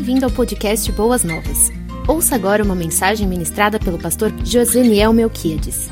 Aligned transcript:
Bem-vindo 0.00 0.24
ao 0.24 0.30
podcast 0.30 0.90
Boas 0.92 1.22
Novas. 1.24 1.68
Ouça 2.08 2.34
agora 2.34 2.64
uma 2.64 2.74
mensagem 2.74 3.28
ministrada 3.28 3.78
pelo 3.78 3.98
pastor 3.98 4.32
Joseniel 4.42 5.12
Melquiades. 5.12 5.90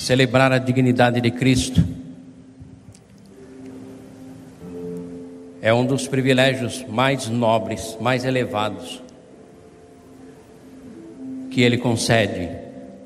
Celebrar 0.00 0.50
a 0.50 0.58
dignidade 0.58 1.20
de 1.20 1.30
Cristo 1.30 1.84
é 5.60 5.72
um 5.72 5.86
dos 5.86 6.08
privilégios 6.08 6.84
mais 6.88 7.28
nobres, 7.28 7.96
mais 8.00 8.24
elevados 8.24 9.00
que 11.52 11.60
Ele 11.60 11.78
concede 11.78 12.48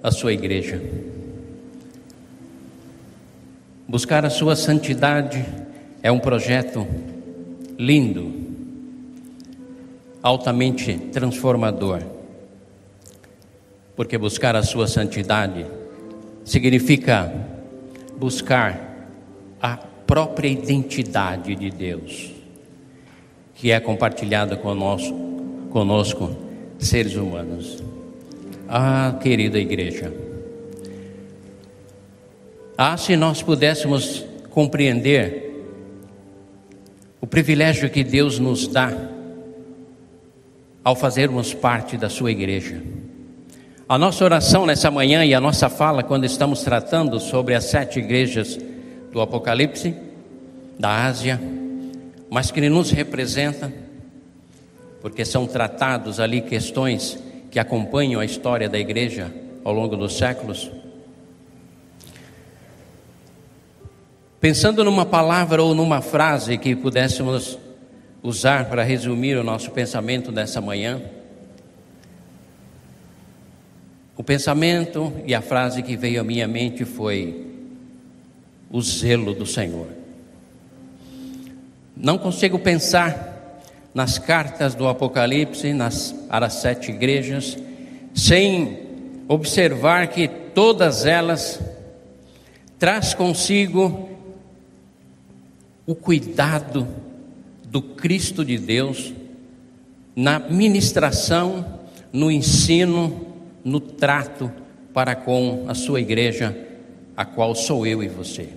à 0.02 0.10
sua 0.10 0.32
igreja. 0.32 0.82
Buscar 3.86 4.24
a 4.24 4.30
sua 4.30 4.56
santidade 4.56 5.44
é 6.02 6.10
um 6.10 6.18
projeto 6.18 6.88
lindo, 7.78 8.32
altamente 10.22 10.96
transformador. 11.12 12.02
Porque 13.94 14.18
buscar 14.18 14.54
a 14.56 14.62
sua 14.62 14.86
santidade 14.86 15.66
significa 16.44 17.32
buscar 18.18 19.08
a 19.60 19.76
própria 19.76 20.48
identidade 20.48 21.54
de 21.54 21.70
Deus, 21.70 22.32
que 23.54 23.70
é 23.70 23.80
compartilhada 23.80 24.56
conosco, 24.56 25.14
conosco 25.70 26.36
seres 26.78 27.16
humanos. 27.16 27.82
Ah, 28.68 29.18
querida 29.22 29.58
igreja, 29.58 30.12
ah, 32.76 32.96
se 32.96 33.16
nós 33.16 33.42
pudéssemos 33.42 34.24
compreender 34.50 35.45
o 37.26 37.28
privilégio 37.28 37.90
que 37.90 38.04
Deus 38.04 38.38
nos 38.38 38.68
dá 38.68 38.92
ao 40.84 40.94
fazermos 40.94 41.52
parte 41.52 41.96
da 41.96 42.08
sua 42.08 42.30
igreja. 42.30 42.80
A 43.88 43.98
nossa 43.98 44.24
oração 44.24 44.64
nessa 44.64 44.92
manhã 44.92 45.24
e 45.24 45.34
a 45.34 45.40
nossa 45.40 45.68
fala, 45.68 46.04
quando 46.04 46.24
estamos 46.24 46.62
tratando 46.62 47.18
sobre 47.18 47.56
as 47.56 47.64
sete 47.64 47.98
igrejas 47.98 48.56
do 49.10 49.20
Apocalipse, 49.20 49.92
da 50.78 51.04
Ásia, 51.04 51.40
mas 52.30 52.52
que 52.52 52.60
nos 52.68 52.92
representa, 52.92 53.72
porque 55.02 55.24
são 55.24 55.48
tratados 55.48 56.20
ali 56.20 56.40
questões 56.40 57.18
que 57.50 57.58
acompanham 57.58 58.20
a 58.20 58.24
história 58.24 58.68
da 58.68 58.78
igreja 58.78 59.34
ao 59.64 59.72
longo 59.72 59.96
dos 59.96 60.16
séculos. 60.16 60.70
Pensando 64.40 64.84
numa 64.84 65.06
palavra 65.06 65.62
ou 65.62 65.74
numa 65.74 66.02
frase 66.02 66.58
que 66.58 66.76
pudéssemos 66.76 67.58
usar 68.22 68.68
para 68.68 68.82
resumir 68.82 69.36
o 69.38 69.42
nosso 69.42 69.70
pensamento 69.70 70.30
dessa 70.30 70.60
manhã, 70.60 71.00
o 74.14 74.22
pensamento 74.22 75.12
e 75.24 75.34
a 75.34 75.40
frase 75.40 75.82
que 75.82 75.96
veio 75.96 76.20
à 76.20 76.24
minha 76.24 76.46
mente 76.46 76.84
foi: 76.84 77.46
o 78.70 78.80
zelo 78.82 79.32
do 79.32 79.46
Senhor. 79.46 79.88
Não 81.96 82.18
consigo 82.18 82.58
pensar 82.58 83.62
nas 83.94 84.18
cartas 84.18 84.74
do 84.74 84.86
Apocalipse, 84.86 85.72
nas, 85.72 86.12
para 86.28 86.46
as 86.46 86.54
sete 86.54 86.90
igrejas, 86.90 87.56
sem 88.14 88.80
observar 89.26 90.08
que 90.08 90.28
todas 90.28 91.06
elas 91.06 91.58
traz 92.78 93.14
consigo 93.14 94.15
o 95.86 95.94
cuidado 95.94 96.86
do 97.64 97.80
Cristo 97.80 98.44
de 98.44 98.58
Deus 98.58 99.12
na 100.14 100.38
ministração, 100.38 101.80
no 102.12 102.30
ensino, 102.30 103.34
no 103.62 103.78
trato 103.78 104.50
para 104.92 105.14
com 105.14 105.66
a 105.68 105.74
sua 105.74 106.00
igreja, 106.00 106.56
a 107.16 107.24
qual 107.24 107.54
sou 107.54 107.86
eu 107.86 108.02
e 108.02 108.08
você. 108.08 108.48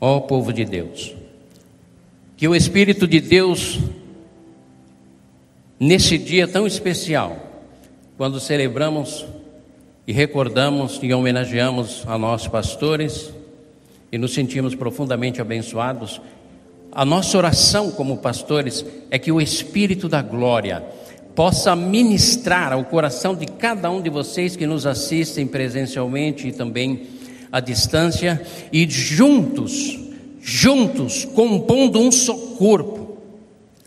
Ó 0.00 0.20
povo 0.20 0.52
de 0.52 0.64
Deus, 0.64 1.14
que 2.36 2.46
o 2.46 2.54
Espírito 2.54 3.06
de 3.06 3.20
Deus, 3.20 3.78
nesse 5.78 6.18
dia 6.18 6.46
tão 6.46 6.66
especial, 6.66 7.38
quando 8.16 8.40
celebramos 8.40 9.24
e 10.06 10.12
recordamos 10.12 10.98
e 11.02 11.14
homenageamos 11.14 12.04
a 12.06 12.18
nossos 12.18 12.48
pastores, 12.48 13.32
e 14.16 14.18
nos 14.18 14.32
sentimos 14.32 14.74
profundamente 14.74 15.42
abençoados, 15.42 16.22
a 16.90 17.04
nossa 17.04 17.36
oração 17.36 17.90
como 17.90 18.16
pastores 18.16 18.82
é 19.10 19.18
que 19.18 19.30
o 19.30 19.42
Espírito 19.42 20.08
da 20.08 20.22
Glória 20.22 20.82
possa 21.34 21.76
ministrar 21.76 22.72
ao 22.72 22.82
coração 22.82 23.34
de 23.34 23.44
cada 23.44 23.90
um 23.90 24.00
de 24.00 24.08
vocês 24.08 24.56
que 24.56 24.66
nos 24.66 24.86
assistem 24.86 25.46
presencialmente 25.46 26.48
e 26.48 26.52
também 26.52 27.08
à 27.52 27.60
distância, 27.60 28.40
e 28.72 28.88
juntos, 28.88 29.98
juntos, 30.40 31.26
compondo 31.26 32.00
um 32.00 32.10
só 32.10 32.34
corpo, 32.56 33.18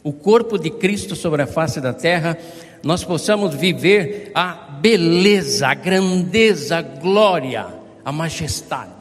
o 0.03 0.13
corpo 0.13 0.59
de 0.59 0.69
Cristo 0.69 1.15
sobre 1.15 1.41
a 1.41 1.47
face 1.47 1.81
da 1.81 1.91
terra, 1.91 2.37
nós 2.83 3.03
possamos 3.03 3.55
viver 3.55 4.31
a 4.35 4.53
beleza, 4.79 5.69
a 5.69 5.73
grandeza, 5.73 6.77
a 6.77 6.81
glória, 6.83 7.65
a 8.05 8.11
majestade 8.11 8.98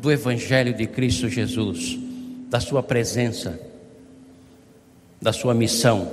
do 0.00 0.12
Evangelho 0.12 0.72
de 0.72 0.86
Cristo 0.86 1.28
Jesus, 1.28 1.98
da 2.48 2.60
Sua 2.60 2.82
presença, 2.82 3.60
da 5.20 5.32
Sua 5.32 5.54
missão. 5.54 6.10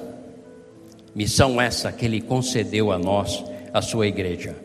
Missão 1.14 1.62
essa 1.62 1.92
que 1.92 2.06
Ele 2.06 2.20
concedeu 2.20 2.92
a 2.92 2.98
nós, 2.98 3.44
a 3.74 3.82
Sua 3.82 4.08
igreja. 4.08 4.56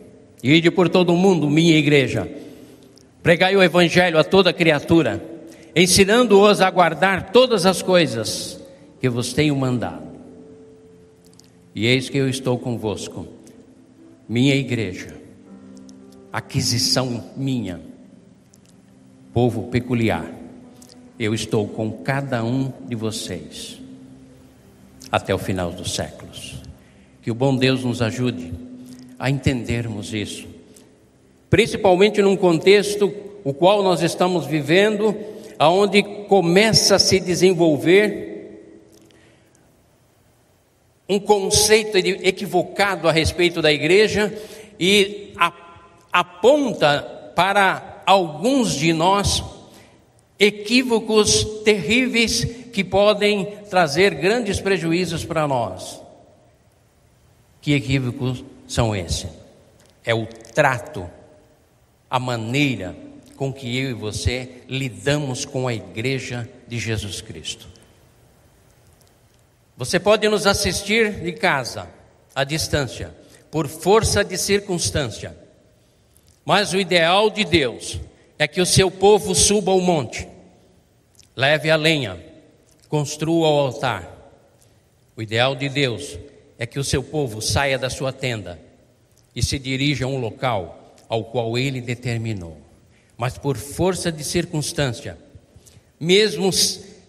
Ide 0.43 0.71
por 0.71 0.89
todo 0.89 1.13
o 1.13 1.17
mundo, 1.17 1.51
minha 1.51 1.77
igreja, 1.77 2.29
pregai 3.23 3.55
o 3.55 3.63
Evangelho 3.63 4.19
a 4.19 4.25
toda 4.25 4.53
criatura, 4.53 5.23
ensinando-os 5.77 6.61
a 6.63 6.71
guardar 6.71 7.31
todas 7.31 7.67
as 7.67 7.83
coisas 7.83 8.59
que 9.01 9.09
vos 9.09 9.35
tenho 9.35 9.55
mandado. 9.55 10.09
E 11.75 11.87
eis 11.87 12.09
que 12.09 12.19
eu 12.19 12.29
estou 12.29 12.59
convosco, 12.59 13.29
minha 14.27 14.55
igreja, 14.55 15.15
aquisição 16.33 17.31
minha 17.37 17.90
povo 19.33 19.65
peculiar. 19.65 20.31
Eu 21.19 21.35
estou 21.35 21.69
com 21.69 21.91
cada 21.91 22.45
um 22.45 22.73
de 22.87 22.95
vocês 22.95 23.79
até 25.11 25.35
o 25.35 25.39
final 25.39 25.71
dos 25.71 25.95
séculos. 25.95 26.57
Que 27.23 27.31
o 27.31 27.35
bom 27.35 27.55
Deus 27.55 27.85
nos 27.85 28.01
ajude 28.01 28.53
a 29.19 29.29
entendermos 29.29 30.15
isso, 30.15 30.49
principalmente 31.51 32.23
num 32.23 32.37
contexto 32.37 33.13
o 33.45 33.53
qual 33.53 33.83
nós 33.83 34.03
estamos 34.03 34.47
vivendo, 34.47 35.15
aonde 35.59 36.03
começa 36.03 36.97
a 36.97 36.99
se 36.99 37.21
desenvolver 37.21 38.31
um 41.09 41.19
conceito 41.19 41.99
equivocado 41.99 43.09
a 43.09 43.13
respeito 43.13 43.61
da 43.61 43.73
igreja 43.73 44.33
e 44.79 45.35
aponta 46.13 47.33
para 47.35 47.90
alguns 48.11 48.75
de 48.75 48.93
nós 48.93 49.41
equívocos 50.37 51.45
terríveis 51.65 52.45
que 52.73 52.83
podem 52.83 53.45
trazer 53.71 54.17
grandes 54.17 54.61
prejuízos 54.61 55.25
para 55.25 55.47
nós. 55.47 56.03
Que 57.61 57.73
equívocos 57.73 58.43
são 58.67 58.97
esses? 58.97 59.29
É 60.05 60.13
o 60.13 60.27
trato, 60.27 61.09
a 62.11 62.19
maneira 62.19 62.97
com 63.37 63.53
que 63.53 63.79
eu 63.79 63.91
e 63.91 63.95
você 63.95 64.65
lidamos 64.69 65.45
com 65.45 65.69
a 65.69 65.75
igreja 65.75 66.51
de 66.67 66.81
Jesus 66.81 67.21
Cristo. 67.21 67.69
Você 69.77 70.01
pode 70.01 70.29
nos 70.29 70.49
assistir 70.49 71.21
de 71.21 71.33
casa, 71.33 71.89
à 72.35 72.43
distância, 72.43 73.15
por 73.53 73.69
força 73.69 74.25
de 74.25 74.37
circunstância. 74.37 75.40
Mas 76.45 76.73
o 76.73 76.79
ideal 76.79 77.31
de 77.31 77.45
Deus 77.45 78.01
é 78.39 78.49
que 78.49 78.61
o 78.61 78.67
seu 78.67 78.91
povo 78.91 79.35
suba 79.35 79.71
ao 79.71 79.81
monte, 79.81 80.27
leve 81.37 81.71
a 81.71 81.77
lenha, 81.77 82.19
construa 82.89 83.49
o 83.49 83.59
altar. 83.59 84.17
O 85.17 85.23
ideal 85.23 85.55
de 85.55 85.69
Deus 85.69 86.19
é 86.59 86.67
que 86.67 86.79
o 86.79 86.85
seu 86.85 87.03
povo 87.03 87.41
saia 87.41 87.79
da 87.79 87.91
sua 87.91 88.13
tenda 88.13 88.59
e 89.35 89.43
se 89.43 89.59
dirija 89.59 90.05
a 90.05 90.09
um 90.09 90.19
local 90.19 90.95
ao 91.09 91.25
qual 91.25 91.59
ele 91.59 91.81
determinou. 91.81 92.57
Mas 93.17 93.37
por 93.37 93.57
força 93.57 94.11
de 94.11 94.25
circunstância, 94.25 95.19
mesmo 95.99 96.51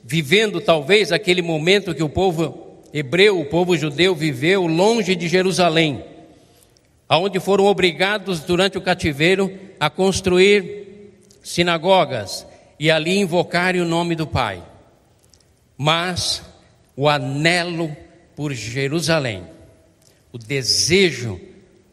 vivendo 0.04 0.60
talvez 0.60 1.12
aquele 1.12 1.42
momento 1.42 1.95
que 1.95 2.04
o 2.04 2.10
povo 2.10 2.80
hebreu, 2.94 3.39
o 3.39 3.45
povo 3.45 3.78
judeu 3.78 4.13
viveu 4.13 4.68
longe 4.68 5.16
de 5.16 5.28
Jerusalém, 5.28 6.04
aonde 7.11 7.41
foram 7.41 7.65
obrigados 7.65 8.39
durante 8.39 8.77
o 8.77 8.81
cativeiro 8.81 9.59
a 9.77 9.89
construir 9.89 11.11
sinagogas 11.43 12.47
e 12.79 12.89
ali 12.89 13.17
invocarem 13.17 13.81
o 13.81 13.85
nome 13.85 14.15
do 14.15 14.25
Pai. 14.25 14.63
mas 15.77 16.41
o 16.95 17.09
anelo 17.09 17.93
por 18.33 18.53
Jerusalém, 18.53 19.43
o 20.31 20.37
desejo 20.37 21.41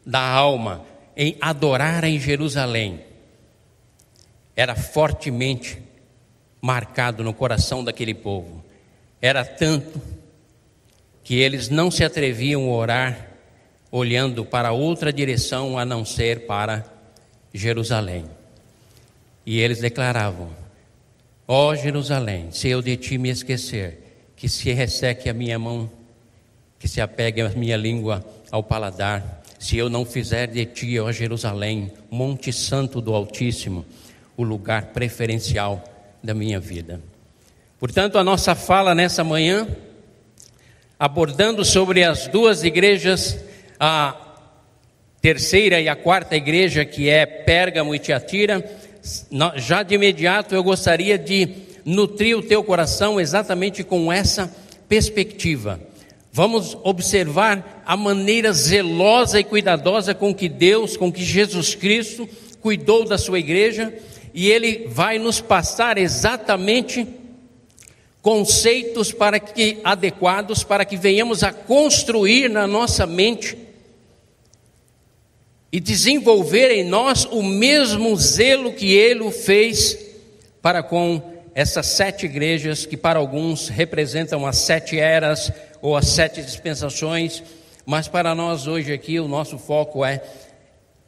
da 0.06 0.20
alma 0.20 0.84
em 1.16 1.36
adorar 1.40 2.04
em 2.04 2.20
Jerusalém, 2.20 3.00
era 4.54 4.76
fortemente 4.76 5.82
marcado 6.60 7.24
no 7.24 7.34
coração 7.34 7.82
daquele 7.82 8.14
povo. 8.14 8.64
Era 9.20 9.44
tanto 9.44 10.00
que 11.24 11.40
eles 11.40 11.68
não 11.68 11.90
se 11.90 12.04
atreviam 12.04 12.62
a 12.70 12.72
orar 12.72 13.27
olhando 13.90 14.44
para 14.44 14.72
outra 14.72 15.12
direção 15.12 15.78
a 15.78 15.84
não 15.84 16.04
ser 16.04 16.46
para 16.46 16.84
Jerusalém. 17.52 18.24
E 19.44 19.58
eles 19.60 19.78
declaravam: 19.78 20.50
Ó 21.46 21.68
oh, 21.68 21.74
Jerusalém, 21.74 22.48
se 22.50 22.68
eu 22.68 22.82
de 22.82 22.96
ti 22.96 23.16
me 23.16 23.30
esquecer, 23.30 24.32
que 24.36 24.48
se 24.48 24.72
resseque 24.72 25.28
a 25.28 25.34
minha 25.34 25.58
mão, 25.58 25.90
que 26.78 26.86
se 26.86 27.00
apegue 27.00 27.40
a 27.40 27.48
minha 27.48 27.76
língua 27.76 28.24
ao 28.50 28.62
paladar, 28.62 29.42
se 29.58 29.76
eu 29.76 29.88
não 29.88 30.04
fizer 30.04 30.46
de 30.46 30.64
ti, 30.66 30.98
ó 31.00 31.10
Jerusalém, 31.10 31.90
Monte 32.10 32.52
Santo 32.52 33.00
do 33.00 33.14
Altíssimo, 33.14 33.84
o 34.36 34.44
lugar 34.44 34.92
preferencial 34.92 35.82
da 36.22 36.32
minha 36.32 36.60
vida. 36.60 37.00
Portanto, 37.80 38.18
a 38.18 38.24
nossa 38.24 38.54
fala 38.54 38.94
nessa 38.94 39.24
manhã, 39.24 39.66
abordando 40.98 41.64
sobre 41.64 42.04
as 42.04 42.28
duas 42.28 42.62
igrejas, 42.62 43.38
a 43.78 44.16
terceira 45.20 45.80
e 45.80 45.88
a 45.88 45.96
quarta 45.96 46.36
igreja, 46.36 46.84
que 46.84 47.08
é 47.08 47.26
Pérgamo 47.26 47.94
e 47.94 47.98
Tiatira, 47.98 48.64
já 49.56 49.82
de 49.82 49.94
imediato 49.94 50.54
eu 50.54 50.62
gostaria 50.62 51.18
de 51.18 51.48
nutrir 51.84 52.36
o 52.36 52.42
teu 52.42 52.62
coração 52.62 53.20
exatamente 53.20 53.82
com 53.82 54.12
essa 54.12 54.52
perspectiva. 54.88 55.80
Vamos 56.32 56.76
observar 56.82 57.82
a 57.84 57.96
maneira 57.96 58.52
zelosa 58.52 59.40
e 59.40 59.44
cuidadosa 59.44 60.14
com 60.14 60.34
que 60.34 60.48
Deus, 60.48 60.96
com 60.96 61.10
que 61.10 61.24
Jesus 61.24 61.74
Cristo 61.74 62.28
cuidou 62.60 63.04
da 63.04 63.16
sua 63.16 63.38
igreja, 63.38 63.92
e 64.34 64.50
ele 64.50 64.86
vai 64.88 65.18
nos 65.18 65.40
passar 65.40 65.96
exatamente 65.98 67.06
conceitos 68.20 69.10
para 69.10 69.40
que 69.40 69.78
adequados 69.82 70.62
para 70.62 70.84
que 70.84 70.96
venhamos 70.96 71.42
a 71.42 71.52
construir 71.52 72.50
na 72.50 72.66
nossa 72.66 73.06
mente 73.06 73.56
e 75.70 75.78
desenvolver 75.80 76.70
em 76.70 76.84
nós 76.84 77.24
o 77.24 77.42
mesmo 77.42 78.16
zelo 78.16 78.72
que 78.72 78.92
ele 78.92 79.30
fez 79.30 79.98
para 80.62 80.82
com 80.82 81.22
essas 81.54 81.86
sete 81.86 82.26
igrejas 82.26 82.86
que 82.86 82.96
para 82.96 83.18
alguns 83.18 83.68
representam 83.68 84.46
as 84.46 84.58
sete 84.58 84.98
eras 84.98 85.52
ou 85.82 85.96
as 85.96 86.06
sete 86.06 86.40
dispensações, 86.42 87.42
mas 87.84 88.08
para 88.08 88.34
nós 88.34 88.66
hoje 88.66 88.92
aqui 88.92 89.18
o 89.18 89.28
nosso 89.28 89.58
foco 89.58 90.04
é 90.04 90.22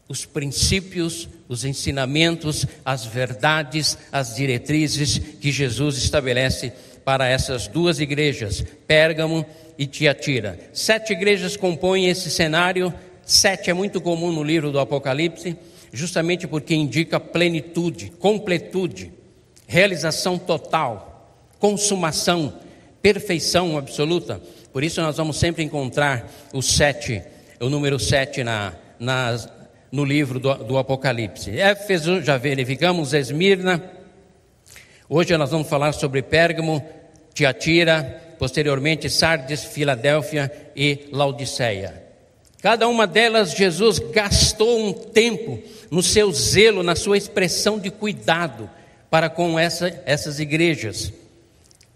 os 0.08 0.26
princípios, 0.26 1.28
os 1.48 1.64
ensinamentos, 1.64 2.66
as 2.84 3.04
verdades, 3.04 3.96
as 4.10 4.34
diretrizes 4.34 5.18
que 5.18 5.52
Jesus 5.52 5.98
estabelece 5.98 6.72
para 7.04 7.28
essas 7.28 7.68
duas 7.68 8.00
igrejas, 8.00 8.64
Pérgamo 8.88 9.46
e 9.78 9.86
Tiatira. 9.86 10.58
Sete 10.72 11.12
igrejas 11.12 11.56
compõem 11.56 12.08
esse 12.08 12.28
cenário, 12.28 12.92
sete 13.30 13.70
é 13.70 13.72
muito 13.72 14.00
comum 14.00 14.32
no 14.32 14.42
livro 14.42 14.72
do 14.72 14.80
Apocalipse, 14.80 15.56
justamente 15.92 16.48
porque 16.48 16.74
indica 16.74 17.20
plenitude, 17.20 18.12
completude, 18.18 19.12
realização 19.68 20.36
total, 20.36 21.38
consumação, 21.60 22.52
perfeição 23.00 23.78
absoluta. 23.78 24.40
Por 24.72 24.82
isso 24.82 25.00
nós 25.00 25.16
vamos 25.16 25.38
sempre 25.38 25.62
encontrar 25.62 26.28
o 26.52 26.60
sete, 26.60 27.22
o 27.60 27.68
número 27.68 28.00
sete 28.00 28.42
na, 28.42 28.72
na, 28.98 29.38
no 29.92 30.04
livro 30.04 30.40
do, 30.40 30.52
do 30.64 30.76
Apocalipse. 30.76 31.56
Éfeso, 31.56 32.20
já 32.22 32.36
verificamos, 32.36 33.14
Esmirna. 33.14 33.80
Hoje 35.08 35.36
nós 35.36 35.52
vamos 35.52 35.68
falar 35.68 35.92
sobre 35.92 36.20
Pérgamo, 36.20 36.84
Tiatira, 37.32 38.34
posteriormente 38.40 39.08
Sardes, 39.08 39.62
Filadélfia 39.62 40.50
e 40.74 41.08
Laodiceia. 41.12 42.09
Cada 42.62 42.86
uma 42.86 43.06
delas, 43.06 43.52
Jesus 43.52 43.98
gastou 43.98 44.78
um 44.78 44.92
tempo 44.92 45.58
no 45.90 46.02
seu 46.02 46.30
zelo, 46.30 46.82
na 46.82 46.94
sua 46.94 47.16
expressão 47.16 47.78
de 47.78 47.90
cuidado 47.90 48.68
para 49.08 49.30
com 49.30 49.58
essa, 49.58 50.02
essas 50.04 50.38
igrejas. 50.38 51.12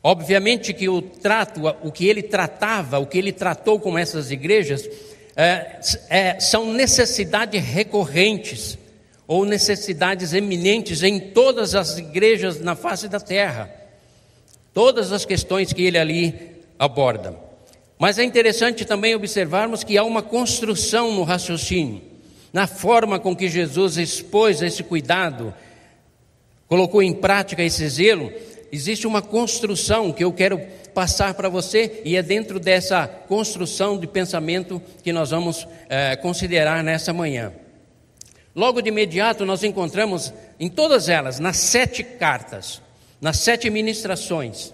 Obviamente 0.02 0.72
que 0.72 0.88
o 0.88 1.00
trato, 1.02 1.60
o 1.82 1.92
que 1.92 2.06
ele 2.06 2.22
tratava, 2.22 2.98
o 2.98 3.06
que 3.06 3.18
ele 3.18 3.32
tratou 3.32 3.78
com 3.78 3.98
essas 3.98 4.30
igrejas, 4.30 4.88
é, 5.36 5.80
é, 6.08 6.40
são 6.40 6.72
necessidades 6.72 7.62
recorrentes 7.62 8.78
ou 9.26 9.44
necessidades 9.44 10.32
eminentes 10.32 11.02
em 11.02 11.18
todas 11.18 11.74
as 11.74 11.98
igrejas 11.98 12.60
na 12.60 12.74
face 12.74 13.08
da 13.08 13.20
terra. 13.20 13.70
Todas 14.72 15.12
as 15.12 15.24
questões 15.24 15.72
que 15.72 15.82
ele 15.82 15.98
ali 15.98 16.34
aborda. 16.78 17.34
Mas 17.98 18.18
é 18.18 18.24
interessante 18.24 18.84
também 18.84 19.14
observarmos 19.14 19.84
que 19.84 19.96
há 19.96 20.04
uma 20.04 20.22
construção 20.22 21.12
no 21.12 21.22
raciocínio, 21.22 22.02
na 22.52 22.66
forma 22.66 23.18
com 23.18 23.34
que 23.34 23.48
Jesus 23.48 23.96
expôs 23.96 24.62
esse 24.62 24.82
cuidado, 24.82 25.54
colocou 26.66 27.02
em 27.02 27.12
prática 27.12 27.62
esse 27.62 27.88
zelo, 27.88 28.32
existe 28.72 29.06
uma 29.06 29.22
construção 29.22 30.12
que 30.12 30.24
eu 30.24 30.32
quero 30.32 30.60
passar 30.92 31.34
para 31.34 31.48
você 31.48 32.02
e 32.04 32.16
é 32.16 32.22
dentro 32.22 32.58
dessa 32.58 33.06
construção 33.06 33.98
de 33.98 34.06
pensamento 34.06 34.82
que 35.02 35.12
nós 35.12 35.30
vamos 35.30 35.66
é, 35.88 36.16
considerar 36.16 36.82
nessa 36.82 37.12
manhã. 37.12 37.52
Logo 38.54 38.80
de 38.80 38.88
imediato 38.88 39.46
nós 39.46 39.62
encontramos 39.62 40.32
em 40.58 40.68
todas 40.68 41.08
elas, 41.08 41.38
nas 41.38 41.56
sete 41.56 42.02
cartas, 42.02 42.82
nas 43.20 43.38
sete 43.38 43.70
ministrações, 43.70 44.73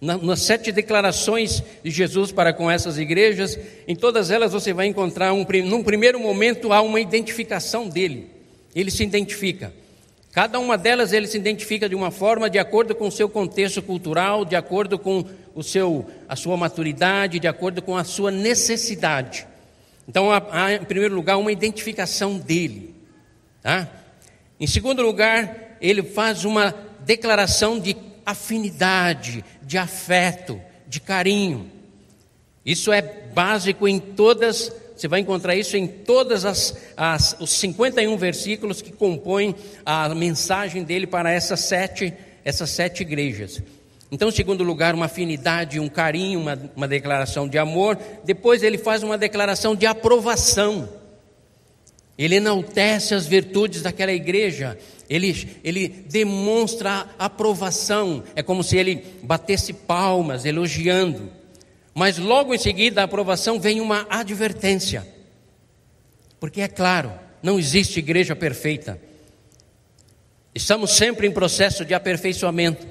nas 0.00 0.40
sete 0.40 0.72
declarações 0.72 1.62
de 1.84 1.90
Jesus 1.90 2.32
para 2.32 2.54
com 2.54 2.70
essas 2.70 2.96
igrejas, 2.96 3.58
em 3.86 3.94
todas 3.94 4.30
elas 4.30 4.52
você 4.52 4.72
vai 4.72 4.86
encontrar, 4.86 5.32
um, 5.34 5.44
num 5.64 5.82
primeiro 5.82 6.18
momento, 6.18 6.72
há 6.72 6.80
uma 6.80 7.00
identificação 7.00 7.88
dele. 7.88 8.30
Ele 8.74 8.90
se 8.90 9.02
identifica. 9.02 9.72
Cada 10.32 10.58
uma 10.58 10.78
delas 10.78 11.12
ele 11.12 11.26
se 11.26 11.36
identifica 11.36 11.88
de 11.88 11.94
uma 11.94 12.10
forma 12.10 12.48
de 12.48 12.58
acordo 12.58 12.94
com 12.94 13.08
o 13.08 13.12
seu 13.12 13.28
contexto 13.28 13.82
cultural, 13.82 14.44
de 14.44 14.56
acordo 14.56 14.98
com 14.98 15.24
o 15.54 15.62
seu, 15.62 16.08
a 16.28 16.36
sua 16.36 16.56
maturidade, 16.56 17.40
de 17.40 17.48
acordo 17.48 17.82
com 17.82 17.96
a 17.96 18.04
sua 18.04 18.30
necessidade. 18.30 19.46
Então 20.08 20.30
há, 20.32 20.42
há 20.50 20.74
em 20.74 20.84
primeiro 20.84 21.14
lugar 21.14 21.36
uma 21.36 21.52
identificação 21.52 22.38
dele. 22.38 22.94
Tá? 23.62 23.88
Em 24.58 24.66
segundo 24.66 25.02
lugar, 25.02 25.76
ele 25.80 26.02
faz 26.02 26.44
uma 26.44 26.74
declaração 27.04 27.78
de 27.78 27.94
afinidade, 28.24 29.44
de 29.62 29.78
afeto, 29.78 30.60
de 30.86 31.00
carinho. 31.00 31.70
Isso 32.64 32.92
é 32.92 33.00
básico 33.02 33.86
em 33.88 33.98
todas 33.98 34.72
você 35.00 35.08
vai 35.08 35.20
encontrar 35.20 35.56
isso 35.56 35.78
em 35.78 35.86
todas 35.86 36.44
as, 36.44 36.76
as 36.94 37.34
os 37.40 37.48
51 37.52 38.14
versículos 38.18 38.82
que 38.82 38.92
compõem 38.92 39.54
a 39.84 40.14
mensagem 40.14 40.84
dele 40.84 41.06
para 41.06 41.32
essas 41.32 41.60
sete, 41.60 42.12
essas 42.44 42.68
sete 42.68 43.00
igrejas. 43.00 43.62
Então, 44.12 44.28
em 44.28 44.32
segundo 44.32 44.62
lugar, 44.62 44.94
uma 44.94 45.06
afinidade, 45.06 45.80
um 45.80 45.88
carinho, 45.88 46.40
uma, 46.40 46.70
uma 46.76 46.86
declaração 46.86 47.48
de 47.48 47.56
amor. 47.56 47.96
Depois 48.24 48.62
ele 48.62 48.76
faz 48.76 49.02
uma 49.02 49.16
declaração 49.16 49.74
de 49.74 49.86
aprovação. 49.86 50.86
Ele 52.20 52.36
enaltece 52.36 53.14
as 53.14 53.24
virtudes 53.24 53.80
daquela 53.80 54.12
igreja. 54.12 54.76
Ele, 55.08 55.58
ele 55.64 55.88
demonstra 55.88 57.08
aprovação. 57.18 58.22
É 58.36 58.42
como 58.42 58.62
se 58.62 58.76
ele 58.76 59.02
batesse 59.22 59.72
palmas, 59.72 60.44
elogiando. 60.44 61.30
Mas 61.94 62.18
logo 62.18 62.54
em 62.54 62.58
seguida 62.58 62.96
da 62.96 63.04
aprovação 63.04 63.58
vem 63.58 63.80
uma 63.80 64.06
advertência. 64.10 65.08
Porque 66.38 66.60
é 66.60 66.68
claro, 66.68 67.10
não 67.42 67.58
existe 67.58 68.00
igreja 68.00 68.36
perfeita. 68.36 69.00
Estamos 70.54 70.90
sempre 70.90 71.26
em 71.26 71.32
processo 71.32 71.86
de 71.86 71.94
aperfeiçoamento. 71.94 72.86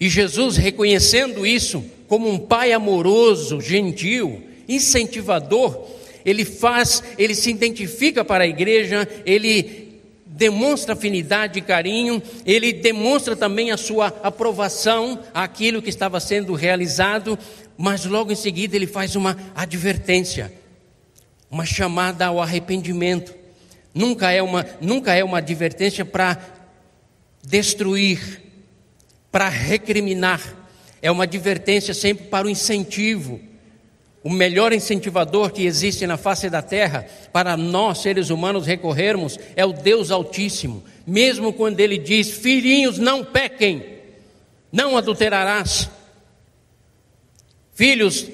E 0.00 0.08
Jesus, 0.08 0.56
reconhecendo 0.56 1.46
isso 1.46 1.84
como 2.08 2.28
um 2.28 2.40
pai 2.40 2.72
amoroso, 2.72 3.60
gentil, 3.60 4.42
incentivador, 4.68 5.86
ele 6.24 6.44
faz, 6.44 7.02
ele 7.18 7.34
se 7.34 7.50
identifica 7.50 8.24
para 8.24 8.44
a 8.44 8.46
igreja, 8.46 9.08
ele 9.26 9.84
demonstra 10.26 10.94
afinidade 10.94 11.58
e 11.58 11.62
carinho, 11.62 12.20
ele 12.44 12.72
demonstra 12.72 13.36
também 13.36 13.70
a 13.70 13.76
sua 13.76 14.08
aprovação 14.22 15.20
àquilo 15.32 15.80
que 15.80 15.88
estava 15.88 16.18
sendo 16.18 16.54
realizado, 16.54 17.38
mas 17.76 18.04
logo 18.04 18.32
em 18.32 18.36
seguida 18.36 18.74
ele 18.74 18.86
faz 18.86 19.14
uma 19.14 19.36
advertência, 19.54 20.52
uma 21.50 21.64
chamada 21.64 22.26
ao 22.26 22.40
arrependimento. 22.40 23.34
Nunca 23.94 24.32
é 24.32 24.42
uma, 24.42 24.66
nunca 24.80 25.14
é 25.14 25.22
uma 25.22 25.38
advertência 25.38 26.04
para 26.04 26.36
destruir, 27.40 28.42
para 29.30 29.48
recriminar. 29.48 30.40
é 31.00 31.10
uma 31.10 31.24
advertência 31.24 31.92
sempre 31.92 32.26
para 32.26 32.46
o 32.46 32.50
incentivo. 32.50 33.40
O 34.24 34.30
melhor 34.30 34.72
incentivador 34.72 35.52
que 35.52 35.66
existe 35.66 36.06
na 36.06 36.16
face 36.16 36.48
da 36.48 36.62
terra 36.62 37.06
para 37.30 37.58
nós, 37.58 37.98
seres 37.98 38.30
humanos, 38.30 38.66
recorrermos 38.66 39.38
é 39.54 39.66
o 39.66 39.72
Deus 39.74 40.10
Altíssimo. 40.10 40.82
Mesmo 41.06 41.52
quando 41.52 41.78
ele 41.78 41.98
diz: 41.98 42.30
Filhinhos, 42.30 42.98
não 42.98 43.22
pequem, 43.22 43.84
não 44.72 44.96
adulterarás. 44.96 45.90
Filhos, 47.74 48.26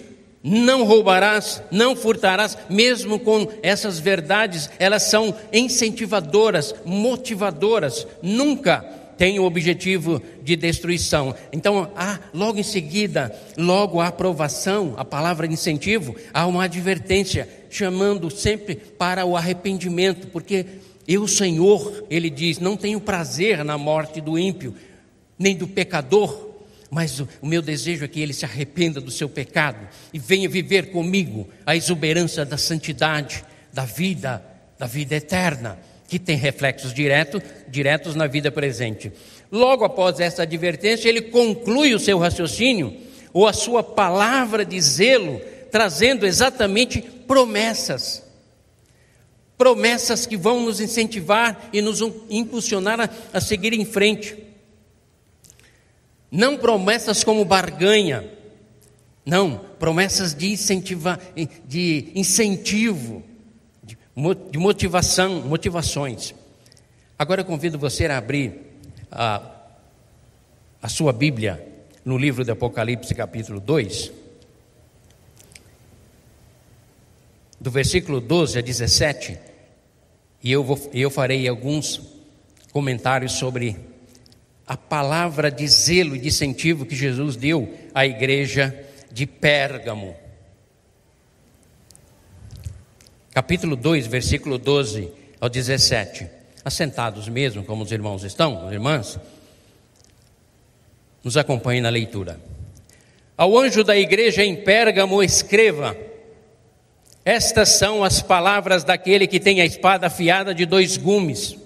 não 0.44 0.85
roubarás, 0.85 1.61
não 1.73 1.97
furtarás, 1.97 2.56
mesmo 2.68 3.18
com 3.18 3.49
essas 3.61 3.99
verdades, 3.99 4.70
elas 4.78 5.02
são 5.02 5.35
incentivadoras, 5.52 6.73
motivadoras, 6.85 8.06
nunca 8.23 9.00
tem 9.20 9.38
o 9.38 9.44
objetivo 9.44 10.22
de 10.42 10.56
destruição. 10.56 11.34
Então, 11.52 11.92
há, 11.94 12.18
logo 12.32 12.58
em 12.58 12.62
seguida, 12.62 13.38
logo 13.54 14.00
a 14.00 14.06
aprovação, 14.06 14.94
a 14.96 15.04
palavra 15.04 15.46
incentivo, 15.46 16.16
há 16.32 16.46
uma 16.46 16.64
advertência, 16.64 17.46
chamando 17.68 18.30
sempre 18.30 18.74
para 18.74 19.26
o 19.26 19.36
arrependimento, 19.36 20.28
porque 20.28 20.64
eu, 21.06 21.28
Senhor, 21.28 22.06
ele 22.08 22.30
diz, 22.30 22.58
não 22.58 22.78
tenho 22.78 22.98
prazer 22.98 23.62
na 23.62 23.76
morte 23.76 24.22
do 24.22 24.38
ímpio, 24.38 24.74
nem 25.38 25.54
do 25.54 25.68
pecador, 25.68 26.52
mas 26.90 27.20
o, 27.20 27.28
o 27.42 27.46
meu 27.46 27.60
desejo 27.60 28.06
é 28.06 28.08
que 28.08 28.20
ele 28.20 28.32
se 28.32 28.46
arrependa 28.46 29.02
do 29.02 29.10
seu 29.10 29.28
pecado 29.28 29.86
e 30.14 30.18
venha 30.18 30.48
viver 30.48 30.92
comigo 30.92 31.46
a 31.66 31.76
exuberância 31.76 32.42
da 32.46 32.56
santidade, 32.56 33.44
da 33.70 33.84
vida, 33.84 34.42
da 34.78 34.86
vida 34.86 35.14
eterna, 35.14 35.78
que 36.10 36.18
tem 36.18 36.36
reflexos 36.36 36.92
direto, 36.92 37.40
diretos 37.68 38.16
na 38.16 38.26
vida 38.26 38.50
presente. 38.50 39.12
Logo 39.50 39.84
após 39.84 40.18
essa 40.18 40.42
advertência, 40.42 41.08
ele 41.08 41.22
conclui 41.22 41.94
o 41.94 42.00
seu 42.00 42.18
raciocínio, 42.18 42.96
ou 43.32 43.46
a 43.46 43.52
sua 43.52 43.80
palavra 43.80 44.64
de 44.64 44.80
zelo, 44.80 45.40
trazendo 45.70 46.26
exatamente 46.26 47.00
promessas. 47.00 48.24
Promessas 49.56 50.26
que 50.26 50.36
vão 50.36 50.58
nos 50.58 50.80
incentivar 50.80 51.70
e 51.72 51.80
nos 51.80 52.00
impulsionar 52.28 53.00
a, 53.00 53.08
a 53.32 53.40
seguir 53.40 53.72
em 53.72 53.84
frente. 53.84 54.36
Não 56.28 56.56
promessas 56.56 57.22
como 57.22 57.44
barganha, 57.44 58.28
não, 59.24 59.60
promessas 59.78 60.34
de, 60.34 60.56
de 61.68 62.08
incentivo, 62.16 63.22
de 64.50 64.58
motivação, 64.58 65.40
motivações. 65.42 66.34
Agora 67.18 67.40
eu 67.40 67.44
convido 67.44 67.78
você 67.78 68.06
a 68.06 68.18
abrir 68.18 68.52
a, 69.10 69.42
a 70.82 70.88
sua 70.88 71.12
Bíblia 71.12 71.66
no 72.04 72.16
livro 72.16 72.44
do 72.44 72.52
Apocalipse, 72.52 73.14
capítulo 73.14 73.60
2, 73.60 74.12
do 77.60 77.70
versículo 77.70 78.20
12 78.20 78.58
a 78.58 78.62
17, 78.62 79.38
e 80.42 80.50
eu, 80.50 80.64
vou, 80.64 80.90
eu 80.94 81.10
farei 81.10 81.46
alguns 81.46 82.00
comentários 82.72 83.32
sobre 83.32 83.76
a 84.66 84.76
palavra 84.76 85.50
de 85.50 85.66
zelo 85.66 86.16
e 86.16 86.20
de 86.20 86.28
incentivo 86.28 86.86
que 86.86 86.94
Jesus 86.94 87.36
deu 87.36 87.74
à 87.94 88.06
igreja 88.06 88.74
de 89.12 89.26
Pérgamo. 89.26 90.14
Capítulo 93.32 93.76
2, 93.76 94.08
versículo 94.08 94.58
12 94.58 95.08
ao 95.40 95.49
17. 95.49 96.26
Assentados 96.64 97.28
mesmo, 97.28 97.64
como 97.64 97.84
os 97.84 97.92
irmãos 97.92 98.25
estão, 98.25 98.66
as 98.66 98.72
irmãs, 98.72 99.20
nos 101.22 101.37
acompanhe 101.37 101.80
na 101.80 101.88
leitura. 101.88 102.40
Ao 103.37 103.56
anjo 103.56 103.84
da 103.84 103.96
igreja 103.96 104.44
em 104.44 104.56
Pérgamo, 104.56 105.22
escreva: 105.22 105.96
Estas 107.25 107.68
são 107.68 108.02
as 108.02 108.20
palavras 108.20 108.82
daquele 108.82 109.28
que 109.28 109.38
tem 109.38 109.60
a 109.60 109.64
espada 109.64 110.08
afiada 110.08 110.52
de 110.52 110.66
dois 110.66 110.96
gumes. 110.96 111.56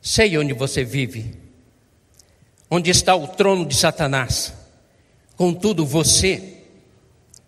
Sei 0.00 0.36
onde 0.38 0.54
você 0.54 0.82
vive, 0.82 1.34
onde 2.70 2.90
está 2.90 3.14
o 3.14 3.28
trono 3.28 3.66
de 3.66 3.76
Satanás. 3.76 4.54
Contudo, 5.36 5.84
você 5.84 6.53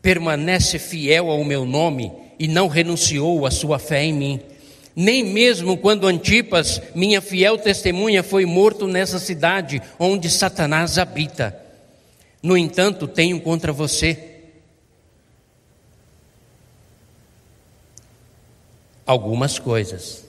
permanece 0.07 0.79
fiel 0.79 1.33
ao 1.33 1.43
meu 1.43 1.67
nome 1.67 2.13
e 2.39 2.47
não 2.47 2.69
renunciou 2.69 3.45
à 3.45 3.51
sua 3.51 3.77
fé 3.77 4.05
em 4.05 4.13
mim. 4.13 4.41
Nem 4.95 5.25
mesmo 5.25 5.77
quando 5.77 6.07
Antipas, 6.07 6.81
minha 6.95 7.21
fiel 7.21 7.59
testemunha, 7.59 8.23
foi 8.23 8.47
morto 8.47 8.87
nessa 8.87 9.19
cidade 9.19 9.83
onde 9.99 10.31
Satanás 10.31 10.97
habita. 10.97 11.61
No 12.41 12.57
entanto, 12.57 13.09
tenho 13.09 13.41
contra 13.41 13.73
você 13.73 14.35
algumas 19.05 19.59
coisas 19.59 20.27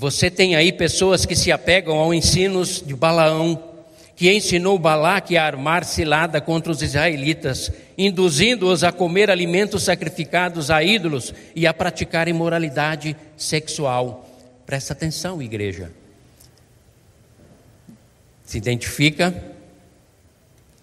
você 0.00 0.30
tem 0.30 0.56
aí 0.56 0.72
pessoas 0.72 1.26
que 1.26 1.36
se 1.36 1.52
apegam 1.52 1.98
ao 1.98 2.14
ensinos 2.14 2.82
de 2.84 2.94
Balaão, 2.94 3.69
que 4.20 4.30
ensinou 4.30 4.78
Balaque 4.78 5.38
a 5.38 5.46
armar 5.46 5.82
cilada 5.82 6.42
contra 6.42 6.70
os 6.70 6.82
israelitas, 6.82 7.72
induzindo-os 7.96 8.84
a 8.84 8.92
comer 8.92 9.30
alimentos 9.30 9.84
sacrificados 9.84 10.70
a 10.70 10.84
ídolos 10.84 11.32
e 11.56 11.66
a 11.66 11.72
praticar 11.72 12.28
imoralidade 12.28 13.16
sexual. 13.34 14.28
Presta 14.66 14.92
atenção, 14.92 15.40
igreja. 15.40 15.90
Se 18.44 18.58
identifica, 18.58 19.34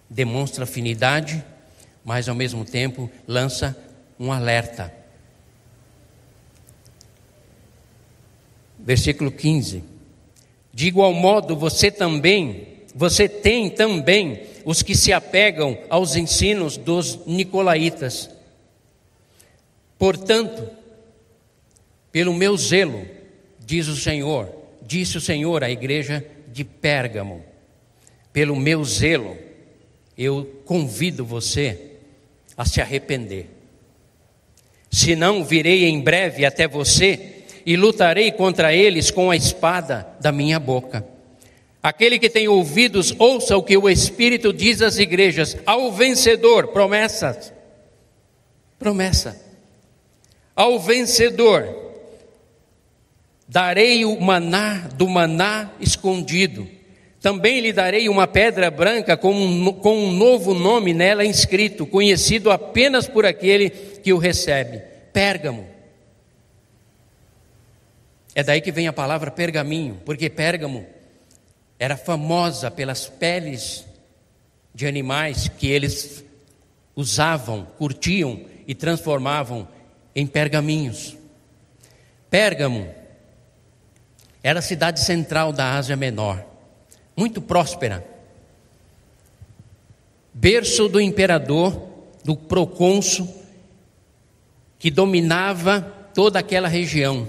demonstra 0.10 0.63
afinidade, 0.63 1.46
mas 2.03 2.27
ao 2.27 2.34
mesmo 2.34 2.65
tempo 2.65 3.08
lança 3.27 3.77
um 4.20 4.32
alerta. 4.32 4.91
versículo 8.79 9.29
15. 9.32 9.84
De 10.74 10.88
igual 10.88 11.13
modo, 11.13 11.56
você 11.56 11.91
também, 11.91 12.76
você 12.98 13.30
tem 13.30 13.70
também 13.70 14.42
os 14.66 14.82
que 14.82 14.96
se 14.96 15.13
apegam 15.13 15.77
aos 15.88 16.16
ensinos 16.16 16.77
dos 16.77 17.20
nicolaítas. 17.27 18.27
Portanto, 20.00 20.68
pelo 22.12 22.34
meu 22.34 22.58
zelo, 22.58 23.06
diz 23.63 23.88
o 23.88 23.96
Senhor, 23.96 24.51
disse 24.82 25.16
o 25.16 25.22
Senhor 25.22 25.63
à 25.63 25.70
igreja 25.70 26.25
de 26.48 26.63
Pérgamo, 26.63 27.46
pelo 28.34 28.56
meu 28.56 28.84
zelo, 28.84 29.38
eu 30.18 30.44
convido 30.66 31.24
você 31.24 31.92
a 32.58 32.66
se 32.66 32.82
arrepender. 32.82 33.48
Se 34.89 35.16
não, 35.16 35.46
virei 35.46 35.86
em 35.86 36.01
breve 36.01 36.46
até 36.46 36.68
você 36.68 37.44
e 37.63 37.77
lutarei 37.77 38.32
contra 38.32 38.74
eles 38.74 39.12
com 39.12 39.30
a 39.30 39.36
espada 39.36 40.08
da 40.20 40.32
minha 40.32 40.60
boca. 40.60 41.16
Aquele 41.81 42.19
que 42.19 42.29
tem 42.29 42.48
ouvidos, 42.48 43.13
ouça 43.17 43.55
o 43.55 43.63
que 43.63 43.77
o 43.77 43.89
Espírito 43.89 44.51
diz 44.51 44.81
às 44.81 44.98
igrejas. 44.98 45.57
Ao 45.65 45.91
vencedor, 45.91 46.67
promessas. 46.69 47.53
Promessa. 48.79 49.39
Ao 50.55 50.79
vencedor, 50.79 51.67
darei 53.48 54.05
o 54.05 54.19
maná 54.19 54.89
do 54.96 55.07
maná 55.07 55.72
escondido. 55.79 56.67
Também 57.22 57.62
lhe 57.62 57.74
darei 57.74 58.10
uma 58.10 58.27
pedra 58.27 58.69
branca 58.69 59.15
com 59.15 59.34
um, 59.34 59.72
com 59.74 59.98
um 59.98 60.12
novo 60.12 60.53
nome 60.53 60.93
nela 60.93 61.25
inscrito, 61.25 61.86
conhecido 61.86 62.51
apenas 62.51 63.07
por 63.07 63.25
aquele 63.25 63.69
que 63.69 64.13
o 64.13 64.17
recebe. 64.17 64.81
Pérgamo. 65.12 65.67
É 68.36 68.43
daí 68.43 68.62
que 68.62 68.72
vem 68.72 68.88
a 68.88 68.93
palavra 68.93 69.31
pergaminho, 69.31 70.00
porque 70.05 70.29
Pérgamo 70.29 70.86
era 71.79 71.96
famosa 71.96 72.72
pelas 72.72 73.07
peles 73.07 73.86
de 74.74 74.88
animais 74.88 75.48
que 75.48 75.67
eles 75.67 76.24
usavam, 76.96 77.65
curtiam 77.77 78.41
e 78.65 78.74
transformavam 78.74 79.67
em 80.15 80.25
pergaminhos. 80.25 81.15
Pérgamo 82.29 82.93
era 84.43 84.60
a 84.60 84.63
cidade 84.63 85.00
central 85.00 85.51
da 85.51 85.75
Ásia 85.75 85.96
Menor, 85.96 86.43
muito 87.15 87.41
próspera, 87.41 88.05
berço 90.34 90.88
do 90.88 91.01
imperador, 91.01 91.89
do 92.24 92.36
procônsul, 92.36 93.27
que 94.79 94.91
dominava 94.91 95.81
toda 96.13 96.39
aquela 96.39 96.67
região 96.67 97.27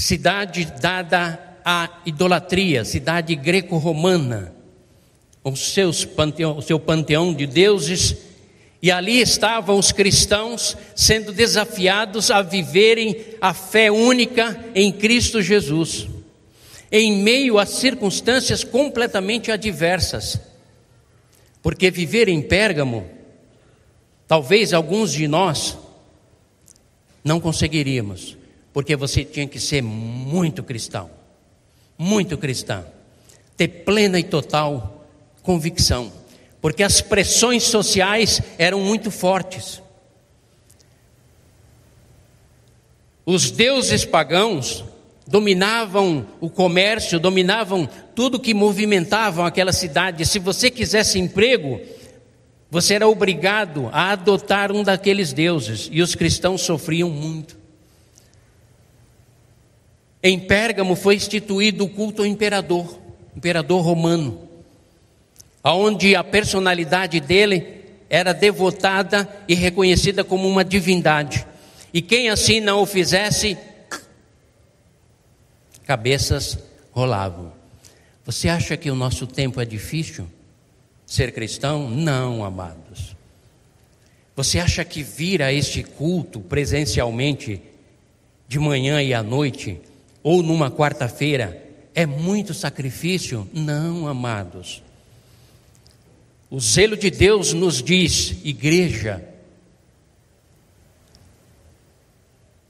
cidade 0.00 0.64
dada 0.80 1.49
à 1.64 2.00
idolatria, 2.06 2.84
cidade 2.84 3.34
greco-romana, 3.34 4.52
o, 5.42 5.50
o 5.50 6.62
seu 6.62 6.78
panteão 6.78 7.32
de 7.32 7.46
deuses, 7.46 8.16
e 8.82 8.90
ali 8.90 9.20
estavam 9.20 9.78
os 9.78 9.92
cristãos 9.92 10.76
sendo 10.96 11.32
desafiados 11.32 12.30
a 12.30 12.40
viverem 12.40 13.16
a 13.40 13.52
fé 13.52 13.90
única 13.90 14.58
em 14.74 14.90
Cristo 14.90 15.42
Jesus. 15.42 16.08
em 16.90 17.22
meio 17.22 17.58
a 17.58 17.66
circunstâncias 17.66 18.64
completamente 18.64 19.52
adversas. 19.52 20.40
Porque 21.62 21.90
viver 21.90 22.28
em 22.28 22.40
Pérgamo, 22.42 23.06
talvez 24.26 24.72
alguns 24.72 25.12
de 25.12 25.28
nós 25.28 25.76
não 27.22 27.38
conseguiríamos, 27.38 28.36
porque 28.72 28.96
você 28.96 29.24
tinha 29.24 29.46
que 29.46 29.60
ser 29.60 29.82
muito 29.82 30.62
cristão, 30.62 31.10
muito 32.02 32.38
cristão, 32.38 32.82
ter 33.58 33.68
plena 33.68 34.18
e 34.18 34.24
total 34.24 35.04
convicção, 35.42 36.10
porque 36.58 36.82
as 36.82 37.02
pressões 37.02 37.64
sociais 37.64 38.40
eram 38.56 38.80
muito 38.80 39.10
fortes. 39.10 39.82
Os 43.26 43.50
deuses 43.50 44.06
pagãos 44.06 44.82
dominavam 45.26 46.26
o 46.40 46.48
comércio, 46.48 47.20
dominavam 47.20 47.86
tudo 48.14 48.40
que 48.40 48.54
movimentavam 48.54 49.44
aquela 49.44 49.70
cidade. 49.70 50.24
Se 50.24 50.38
você 50.38 50.70
quisesse 50.70 51.18
emprego, 51.18 51.82
você 52.70 52.94
era 52.94 53.06
obrigado 53.06 53.90
a 53.92 54.12
adotar 54.12 54.72
um 54.72 54.82
daqueles 54.82 55.34
deuses, 55.34 55.90
e 55.92 56.00
os 56.00 56.14
cristãos 56.14 56.62
sofriam 56.62 57.10
muito. 57.10 57.59
Em 60.22 60.38
Pérgamo 60.38 60.94
foi 60.94 61.14
instituído 61.14 61.84
o 61.84 61.88
culto 61.88 62.22
ao 62.22 62.28
imperador, 62.28 62.98
imperador 63.34 63.82
romano, 63.82 64.48
onde 65.64 66.14
a 66.14 66.22
personalidade 66.22 67.20
dele 67.20 67.80
era 68.08 68.34
devotada 68.34 69.28
e 69.48 69.54
reconhecida 69.54 70.22
como 70.22 70.46
uma 70.46 70.64
divindade. 70.64 71.46
E 71.92 72.02
quem 72.02 72.28
assim 72.28 72.60
não 72.60 72.82
o 72.82 72.86
fizesse, 72.86 73.56
cabeças 75.86 76.58
rolavam. 76.92 77.52
Você 78.24 78.48
acha 78.48 78.76
que 78.76 78.90
o 78.90 78.94
nosso 78.94 79.26
tempo 79.26 79.60
é 79.60 79.64
difícil? 79.64 80.26
Ser 81.06 81.32
cristão? 81.32 81.88
Não, 81.88 82.44
amados. 82.44 83.16
Você 84.36 84.58
acha 84.58 84.84
que 84.84 85.02
vir 85.02 85.42
a 85.42 85.52
este 85.52 85.82
culto 85.82 86.40
presencialmente, 86.40 87.60
de 88.46 88.58
manhã 88.58 89.02
e 89.02 89.12
à 89.12 89.22
noite, 89.22 89.80
ou 90.22 90.42
numa 90.42 90.70
quarta-feira, 90.70 91.66
é 91.94 92.06
muito 92.06 92.54
sacrifício? 92.54 93.48
Não, 93.52 94.06
amados. 94.06 94.82
O 96.50 96.58
zelo 96.60 96.96
de 96.96 97.10
Deus 97.10 97.52
nos 97.52 97.82
diz, 97.82 98.36
igreja, 98.44 99.30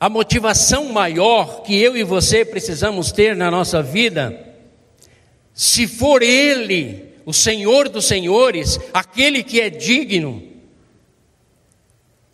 A 0.01 0.09
motivação 0.09 0.87
maior 0.87 1.63
que 1.63 1.79
eu 1.79 1.95
e 1.95 2.03
você 2.03 2.43
precisamos 2.43 3.13
ter 3.13 3.37
na 3.37 3.51
nossa 3.51 3.83
vida, 3.83 4.49
se 5.53 5.87
for 5.87 6.23
Ele, 6.23 7.05
o 7.27 7.35
Senhor 7.35 7.87
dos 7.87 8.07
Senhores, 8.07 8.81
aquele 8.95 9.43
que 9.43 9.61
é 9.61 9.69
digno, 9.69 10.43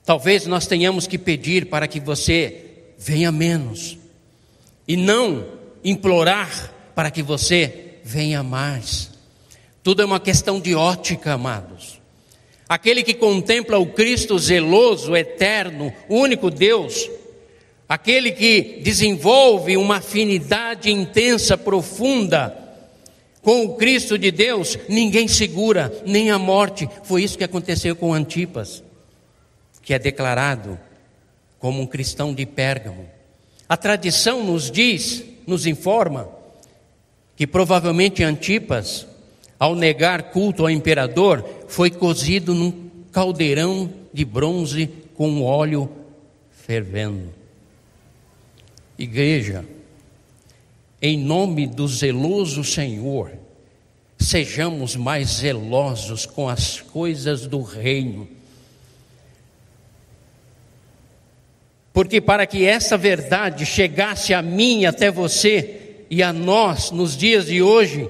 talvez 0.04 0.46
nós 0.46 0.68
tenhamos 0.68 1.08
que 1.08 1.18
pedir 1.18 1.66
para 1.66 1.88
que 1.88 1.99
você 1.99 2.66
venha 2.96 3.32
menos, 3.32 3.99
e 4.87 4.97
não 4.97 5.45
implorar 5.85 6.73
para 6.95 7.11
que 7.11 7.23
você 7.23 7.99
venha 8.05 8.43
mais. 8.43 9.11
Tudo 9.83 10.02
é 10.02 10.05
uma 10.05 10.21
questão 10.21 10.61
de 10.61 10.75
ótica, 10.75 11.33
amados. 11.33 12.00
Aquele 12.69 13.02
que 13.02 13.14
contempla 13.14 13.78
o 13.78 13.87
Cristo 13.87 14.38
zeloso, 14.38 15.14
eterno, 15.14 15.93
único 16.09 16.50
Deus, 16.50 17.09
aquele 17.88 18.33
que 18.33 18.81
desenvolve 18.83 19.76
uma 19.76 19.99
afinidade 19.99 20.90
intensa, 20.90 21.57
profunda 21.57 22.66
com 23.43 23.64
o 23.64 23.76
Cristo 23.76 24.19
de 24.19 24.33
Deus, 24.33 24.76
ninguém 24.88 25.28
segura, 25.28 25.93
nem 26.04 26.32
a 26.32 26.39
morte. 26.39 26.89
Foi 27.04 27.23
isso 27.23 27.39
que 27.39 27.45
aconteceu 27.45 27.95
com 27.95 28.13
Antipas, 28.13 28.82
que 29.82 29.95
é 29.95 29.99
declarado 30.00 30.76
como 31.60 31.80
um 31.80 31.87
cristão 31.87 32.34
de 32.34 32.45
Pérgamo. 32.45 33.16
A 33.69 33.76
tradição 33.76 34.45
nos 34.45 34.71
diz, 34.71 35.25
nos 35.47 35.67
informa, 35.67 36.29
que 37.37 37.47
provavelmente 37.47 38.23
Antipas, 38.23 39.07
ao 39.59 39.75
negar 39.75 40.31
culto 40.31 40.63
ao 40.63 40.71
imperador, 40.71 41.45
foi 41.69 41.91
cozido 41.91 42.55
num 42.55 42.89
caldeirão 43.11 43.91
de 44.13 44.25
bronze 44.25 44.89
com 45.15 45.43
óleo 45.43 45.91
fervendo. 46.50 47.35
Igreja, 48.99 49.65
em 51.00 51.19
nome 51.19 51.67
do 51.67 51.87
zeloso 51.87 52.65
Senhor, 52.65 53.33
sejamos 54.19 54.97
mais 54.97 55.29
zelosos 55.29 56.25
com 56.25 56.49
as 56.49 56.81
coisas 56.81 57.47
do 57.47 57.63
reino. 57.63 58.29
Porque 61.97 62.21
para 62.21 62.47
que 62.47 62.67
essa 62.67 62.99
verdade 62.99 63.65
chegasse 63.65 64.35
a 64.35 64.43
mim, 64.43 64.85
até 64.85 65.11
você 65.11 66.04
e 66.11 66.23
a 66.23 66.30
nós 66.30 66.91
nos 66.91 67.17
dias 67.17 67.47
de 67.47 67.63
hoje, 67.63 68.06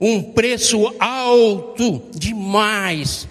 um 0.00 0.22
preço 0.22 0.94
alto 1.00 2.00
demais 2.14 3.26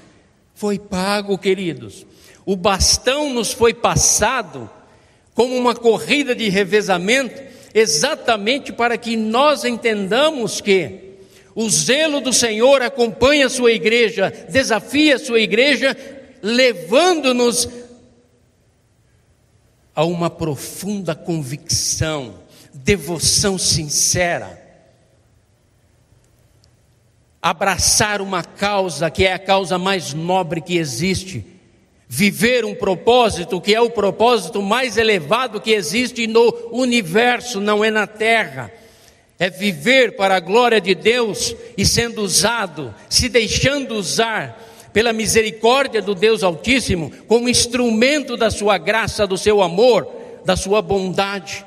foi 0.53 0.77
pago, 0.77 1.37
queridos. 1.37 2.05
O 2.45 2.57
bastão 2.57 3.33
nos 3.33 3.53
foi 3.53 3.73
passado 3.73 4.69
como 5.33 5.55
uma 5.55 5.73
corrida 5.73 6.35
de 6.35 6.49
revezamento, 6.49 7.41
exatamente 7.73 8.73
para 8.73 8.97
que 8.97 9.15
nós 9.15 9.63
entendamos 9.63 10.59
que 10.59 11.13
o 11.55 11.69
zelo 11.69 12.19
do 12.19 12.33
Senhor 12.33 12.81
acompanha 12.81 13.45
a 13.45 13.49
sua 13.49 13.71
igreja, 13.71 14.33
desafia 14.49 15.15
a 15.15 15.19
sua 15.19 15.39
igreja, 15.39 15.95
levando-nos 16.41 17.69
a 19.95 20.03
uma 20.03 20.29
profunda 20.29 21.13
convicção, 21.13 22.35
devoção 22.73 23.57
sincera. 23.57 24.61
Abraçar 27.41 28.21
uma 28.21 28.43
causa 28.43 29.09
que 29.11 29.25
é 29.25 29.33
a 29.33 29.39
causa 29.39 29.77
mais 29.77 30.13
nobre 30.13 30.61
que 30.61 30.77
existe, 30.77 31.45
viver 32.07 32.65
um 32.65 32.73
propósito 32.73 33.59
que 33.59 33.75
é 33.75 33.81
o 33.81 33.89
propósito 33.89 34.61
mais 34.61 34.97
elevado 34.97 35.59
que 35.59 35.71
existe 35.71 36.25
no 36.25 36.69
universo, 36.71 37.59
não 37.59 37.83
é 37.83 37.91
na 37.91 38.07
terra. 38.07 38.71
É 39.37 39.49
viver 39.49 40.15
para 40.15 40.35
a 40.35 40.39
glória 40.39 40.79
de 40.79 40.95
Deus 40.95 41.55
e 41.77 41.85
sendo 41.85 42.21
usado, 42.21 42.93
se 43.09 43.27
deixando 43.27 43.95
usar 43.95 44.72
pela 44.93 45.11
misericórdia 45.11 46.01
do 46.01 46.13
Deus 46.13 46.43
Altíssimo, 46.43 47.11
como 47.27 47.49
instrumento 47.49 48.37
da 48.37 48.51
sua 48.51 48.77
graça, 48.77 49.27
do 49.27 49.37
seu 49.37 49.61
amor, 49.61 50.07
da 50.45 50.55
sua 50.55 50.81
bondade, 50.81 51.65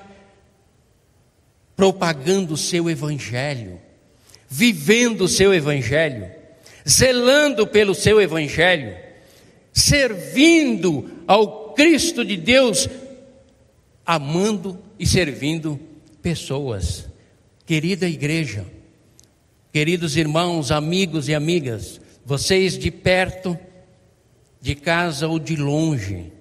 propagando 1.75 2.55
o 2.55 2.57
seu 2.57 2.89
evangelho, 2.89 3.81
vivendo 4.49 5.23
o 5.23 5.29
seu 5.29 5.53
evangelho, 5.53 6.31
zelando 6.89 7.67
pelo 7.67 7.95
seu 7.95 8.21
evangelho 8.21 9.07
servindo 9.77 11.11
ao 11.27 11.75
Cristo 11.75 12.25
de 12.25 12.35
Deus, 12.35 12.89
amando 14.07 14.79
e 14.99 15.07
servindo 15.07 15.79
pessoas. 16.23 17.07
Querida 17.67 18.09
igreja, 18.09 18.65
queridos 19.71 20.17
irmãos, 20.17 20.71
amigos 20.71 21.29
e 21.29 21.35
amigas, 21.35 22.01
vocês 22.27 22.77
de 22.77 22.91
perto, 22.91 23.57
de 24.61 24.75
casa 24.75 25.29
ou 25.29 25.39
de 25.39 25.55
longe, 25.55 26.33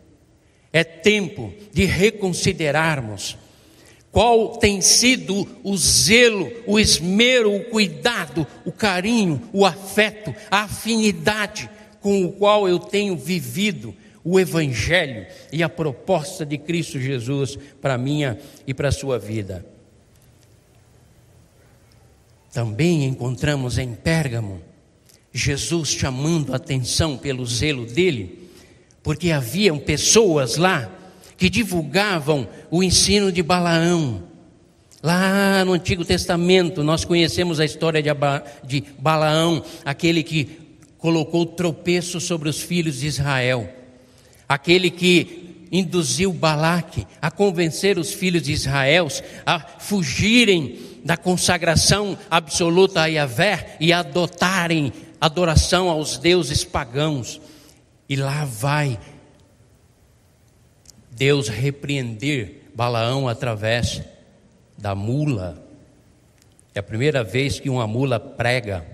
é 0.74 0.84
tempo 0.84 1.54
de 1.72 1.86
reconsiderarmos 1.86 3.38
qual 4.12 4.58
tem 4.58 4.82
sido 4.82 5.48
o 5.64 5.78
zelo, 5.78 6.52
o 6.66 6.80
esmero, 6.80 7.56
o 7.56 7.66
cuidado, 7.66 8.48
o 8.66 8.72
carinho, 8.72 9.40
o 9.54 9.64
afeto, 9.64 10.34
a 10.50 10.64
afinidade 10.64 11.70
com 12.02 12.26
o 12.26 12.32
qual 12.32 12.68
eu 12.68 12.80
tenho 12.80 13.16
vivido 13.16 13.94
o 14.24 14.40
Evangelho 14.40 15.28
e 15.52 15.62
a 15.62 15.70
proposta 15.70 16.44
de 16.44 16.58
Cristo 16.58 17.00
Jesus 17.00 17.60
para 17.80 17.94
a 17.94 17.98
minha 17.98 18.40
e 18.66 18.74
para 18.74 18.88
a 18.88 18.92
sua 18.92 19.20
vida. 19.20 19.64
Também 22.52 23.06
encontramos 23.06 23.78
em 23.78 23.94
Pérgamo 23.94 24.62
Jesus 25.38 25.90
chamando 25.90 26.54
a 26.54 26.56
atenção 26.56 27.18
pelo 27.18 27.46
zelo 27.46 27.86
dele, 27.86 28.48
porque 29.04 29.32
haviam 29.32 29.78
pessoas 29.78 30.56
lá 30.56 30.90
que 31.36 31.50
divulgavam 31.50 32.48
o 32.72 32.82
ensino 32.82 33.34
de 33.34 33.44
Balaão. 33.44 34.24
Lá 35.04 35.66
no 35.66 35.74
Antigo 35.74 36.06
Testamento, 36.06 36.82
nós 36.84 37.04
conhecemos 37.04 37.60
a 37.60 37.66
história 37.66 38.02
de 38.64 38.84
Balaão, 38.98 39.62
aquele 39.84 40.24
que 40.24 40.58
colocou 40.98 41.46
tropeço 41.46 42.22
sobre 42.22 42.48
os 42.48 42.62
filhos 42.62 43.02
de 43.02 43.08
Israel. 43.08 43.70
Aquele 44.48 44.90
que 44.90 45.68
induziu 45.70 46.32
Balaque 46.32 47.06
a 47.22 47.30
convencer 47.30 47.98
os 47.98 48.14
filhos 48.14 48.42
de 48.42 48.54
Israel 48.54 49.10
a 49.46 49.60
fugirem 49.60 50.80
da 51.04 51.18
consagração 51.18 52.18
absoluta 52.32 53.02
a 53.02 53.06
Yahvé 53.06 53.76
e 53.80 53.94
adotarem 53.94 54.92
adoração 55.26 55.90
aos 55.90 56.18
deuses 56.18 56.64
pagãos. 56.64 57.42
E 58.08 58.16
lá 58.16 58.46
vai 58.46 59.00
Deus 61.12 61.48
repreender 61.48 62.70
Balaão 62.76 63.28
através 63.28 64.02
da 64.78 64.94
mula. 64.94 65.64
É 66.74 66.80
a 66.80 66.84
primeira 66.84 67.24
vez 67.24 67.60
que 67.60 67.70
uma 67.70 67.88
mula 67.88 68.20
prega. 68.20 68.86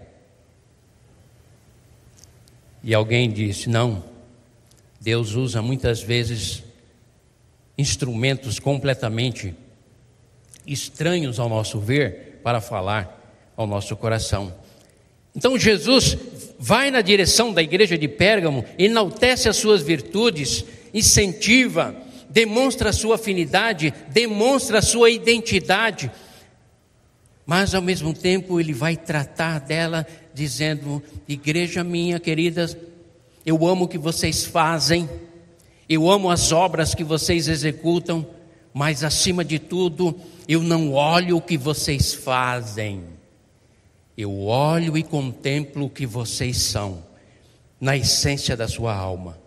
E 2.84 2.94
alguém 2.94 3.30
disse: 3.30 3.70
não, 3.70 4.04
Deus 5.00 5.34
usa 5.34 5.62
muitas 5.62 6.02
vezes 6.02 6.63
instrumentos 7.78 8.60
completamente 8.60 9.56
estranhos 10.65 11.39
ao 11.39 11.50
nosso 11.50 11.80
ver 11.80 12.39
para 12.44 12.62
falar 12.62 13.52
ao 13.58 13.65
nosso 13.65 13.96
coração. 13.98 14.61
Então 15.36 15.58
Jesus 15.58 16.17
vai 16.60 16.91
na 16.91 17.02
direção 17.02 17.54
da 17.54 17.62
igreja 17.62 17.98
de 17.98 18.08
Pérgamo, 18.08 18.63
enaltece 18.78 19.50
as 19.50 19.58
suas 19.58 19.82
virtudes, 19.82 20.63
incentiva, 20.94 21.96
demonstra 22.30 22.89
a 22.89 22.94
sua 22.94 23.15
afinidade, 23.15 23.94
demonstra 24.10 24.80
a 24.80 24.82
sua 24.82 25.10
identidade, 25.10 26.12
mas 27.46 27.74
ao 27.74 27.82
mesmo 27.82 28.13
tempo 28.13 28.60
ele 28.60 28.74
vai 28.74 28.96
tratar 28.96 29.60
dela 29.60 30.06
dizendo: 30.34 31.02
Igreja 31.28 31.84
minha 31.84 32.20
querida, 32.20 32.70
eu 33.46 33.67
amo 33.67 33.86
o 33.86 33.88
que 33.88 33.98
vocês 33.98 34.46
fazem, 34.46 35.10
eu 35.89 36.10
amo 36.10 36.30
as 36.30 36.52
obras 36.52 36.96
que 36.96 37.04
vocês 37.04 37.48
executam, 37.48 38.26
mas 38.74 39.04
acima 39.04 39.44
de 39.44 39.60
tudo, 39.60 40.17
eu 40.48 40.62
não 40.62 40.94
olho 40.94 41.38
o 41.38 41.41
que 41.41 41.58
vocês 41.58 42.13
fazem, 42.13 43.04
eu 44.17 44.43
olho 44.43 44.97
e 44.97 45.04
contemplo 45.04 45.86
o 45.86 45.89
que 45.89 46.06
vocês 46.06 46.58
são, 46.58 47.04
na 47.80 47.97
essência 47.97 48.56
da 48.56 48.67
sua 48.67 48.93
alma. 48.93 49.38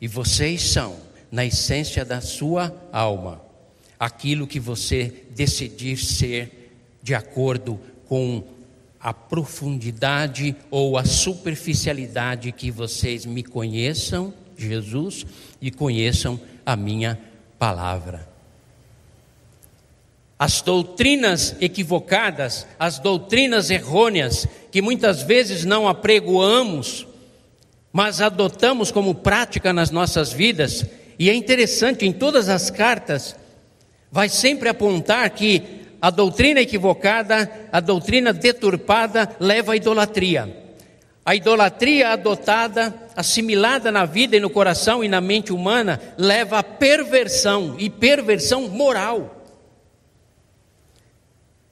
E 0.00 0.06
vocês 0.06 0.62
são, 0.62 0.96
na 1.30 1.44
essência 1.44 2.04
da 2.04 2.20
sua 2.20 2.74
alma, 2.92 3.40
aquilo 3.98 4.46
que 4.46 4.60
você 4.60 5.24
decidir 5.34 5.98
ser 5.98 6.72
de 7.02 7.14
acordo 7.14 7.80
com 8.06 8.42
a 9.00 9.14
profundidade 9.14 10.54
ou 10.70 10.98
a 10.98 11.04
superficialidade 11.04 12.52
que 12.52 12.70
vocês 12.70 13.24
me 13.24 13.42
conheçam, 13.42 14.32
Jesus, 14.56 15.26
e 15.60 15.70
conheçam 15.70 16.38
a 16.64 16.76
minha 16.76 17.18
palavra. 17.58 18.29
As 20.40 20.62
doutrinas 20.62 21.54
equivocadas, 21.60 22.66
as 22.78 22.98
doutrinas 22.98 23.70
errôneas, 23.70 24.48
que 24.72 24.80
muitas 24.80 25.22
vezes 25.22 25.66
não 25.66 25.86
apregoamos, 25.86 27.06
mas 27.92 28.22
adotamos 28.22 28.90
como 28.90 29.14
prática 29.14 29.70
nas 29.70 29.90
nossas 29.90 30.32
vidas, 30.32 30.86
e 31.18 31.28
é 31.28 31.34
interessante, 31.34 32.06
em 32.06 32.12
todas 32.12 32.48
as 32.48 32.70
cartas, 32.70 33.36
vai 34.10 34.30
sempre 34.30 34.70
apontar 34.70 35.28
que 35.28 35.62
a 36.00 36.08
doutrina 36.08 36.62
equivocada, 36.62 37.68
a 37.70 37.78
doutrina 37.78 38.32
deturpada 38.32 39.36
leva 39.38 39.74
à 39.74 39.76
idolatria. 39.76 40.56
A 41.22 41.36
idolatria 41.36 42.14
adotada, 42.14 42.94
assimilada 43.14 43.92
na 43.92 44.06
vida 44.06 44.38
e 44.38 44.40
no 44.40 44.48
coração 44.48 45.04
e 45.04 45.08
na 45.08 45.20
mente 45.20 45.52
humana, 45.52 46.00
leva 46.16 46.60
à 46.60 46.62
perversão 46.62 47.76
e 47.78 47.90
perversão 47.90 48.66
moral. 48.70 49.36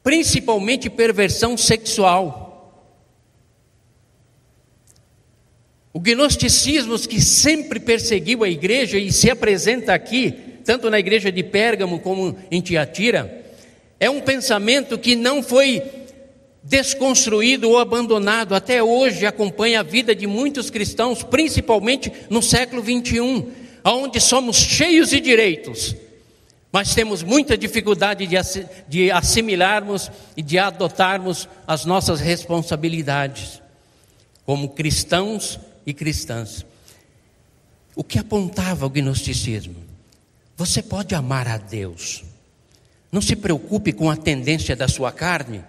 Principalmente 0.09 0.89
perversão 0.89 1.55
sexual. 1.55 2.89
O 5.93 6.01
gnosticismo 6.01 6.99
que 7.01 7.21
sempre 7.21 7.79
perseguiu 7.79 8.43
a 8.43 8.49
igreja 8.49 8.97
e 8.97 9.13
se 9.13 9.31
apresenta 9.31 9.93
aqui, 9.93 10.33
tanto 10.65 10.89
na 10.89 10.99
igreja 10.99 11.31
de 11.31 11.43
Pérgamo 11.43 12.01
como 12.01 12.39
em 12.51 12.63
Tiatira, 12.63 13.53
é 14.01 14.09
um 14.09 14.23
pensamento 14.23 14.97
que 14.97 15.15
não 15.15 15.43
foi 15.43 15.83
desconstruído 16.63 17.69
ou 17.69 17.79
abandonado, 17.79 18.55
até 18.55 18.83
hoje 18.83 19.27
acompanha 19.27 19.81
a 19.81 19.83
vida 19.83 20.15
de 20.15 20.27
muitos 20.27 20.71
cristãos, 20.71 21.23
principalmente 21.23 22.11
no 22.31 22.41
século 22.41 22.81
21, 22.81 23.47
onde 23.85 24.21
somos 24.21 24.57
cheios 24.57 25.11
de 25.11 25.21
direitos, 25.21 25.95
mas 26.71 26.95
temos 26.95 27.23
muita 27.23 27.57
dificuldade 27.57 28.29
de 28.89 29.11
assimilarmos 29.11 30.11
e 30.37 30.43
de 30.43 30.59
adotarmos 30.59 31.49
as 31.67 31.85
nossas 31.85 32.21
responsabilidades 32.21 33.63
como 34.45 34.71
cristãos 34.71 35.59
e 35.87 35.95
cristãs. 35.95 36.65
O 37.97 38.05
que 38.05 38.19
apontava 38.19 38.87
o 38.87 38.91
gnosticismo? 38.91 39.77
Você 40.57 40.83
pode 40.83 41.15
amar 41.15 41.49
a 41.49 41.57
Deus 41.57 42.25
não 43.11 43.21
se 43.21 43.35
preocupe 43.35 43.93
com 43.93 44.11
a 44.11 44.17
tendência 44.17 44.77
da 44.77 44.87
sua 44.87 45.11
carne, 45.11 45.65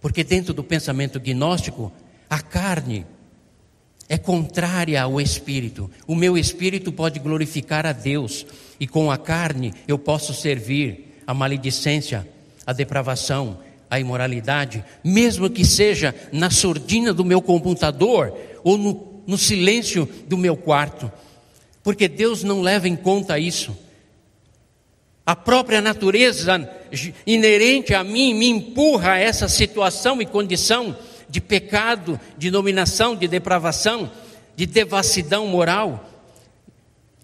porque 0.00 0.22
dentro 0.22 0.52
do 0.52 0.62
pensamento 0.62 1.18
gnóstico, 1.18 1.90
a 2.28 2.40
carne 2.40 3.06
é 4.08 4.18
contrária 4.18 5.00
ao 5.02 5.20
espírito. 5.20 5.90
O 6.06 6.14
meu 6.14 6.36
espírito 6.36 6.92
pode 6.92 7.18
glorificar 7.18 7.86
a 7.86 7.92
Deus, 7.92 8.46
e 8.78 8.86
com 8.86 9.10
a 9.10 9.18
carne 9.18 9.72
eu 9.86 9.98
posso 9.98 10.34
servir 10.34 11.22
a 11.26 11.32
maledicência, 11.32 12.28
a 12.66 12.72
depravação, 12.72 13.58
a 13.88 14.00
imoralidade, 14.00 14.84
mesmo 15.04 15.50
que 15.50 15.64
seja 15.64 16.14
na 16.32 16.50
surdina 16.50 17.12
do 17.12 17.24
meu 17.24 17.42
computador 17.42 18.34
ou 18.64 18.78
no, 18.78 19.22
no 19.26 19.36
silêncio 19.38 20.08
do 20.26 20.36
meu 20.36 20.56
quarto, 20.56 21.10
porque 21.82 22.08
Deus 22.08 22.42
não 22.42 22.62
leva 22.62 22.88
em 22.88 22.96
conta 22.96 23.38
isso. 23.38 23.76
A 25.24 25.36
própria 25.36 25.80
natureza 25.80 26.68
inerente 27.26 27.94
a 27.94 28.02
mim 28.02 28.34
me 28.34 28.48
empurra 28.48 29.12
a 29.12 29.18
essa 29.18 29.48
situação 29.48 30.20
e 30.20 30.26
condição 30.26 30.96
de 31.32 31.40
pecado, 31.40 32.20
de 32.36 32.50
dominação, 32.50 33.16
de 33.16 33.26
depravação, 33.26 34.12
de 34.54 34.66
devassidão 34.66 35.46
moral. 35.46 36.10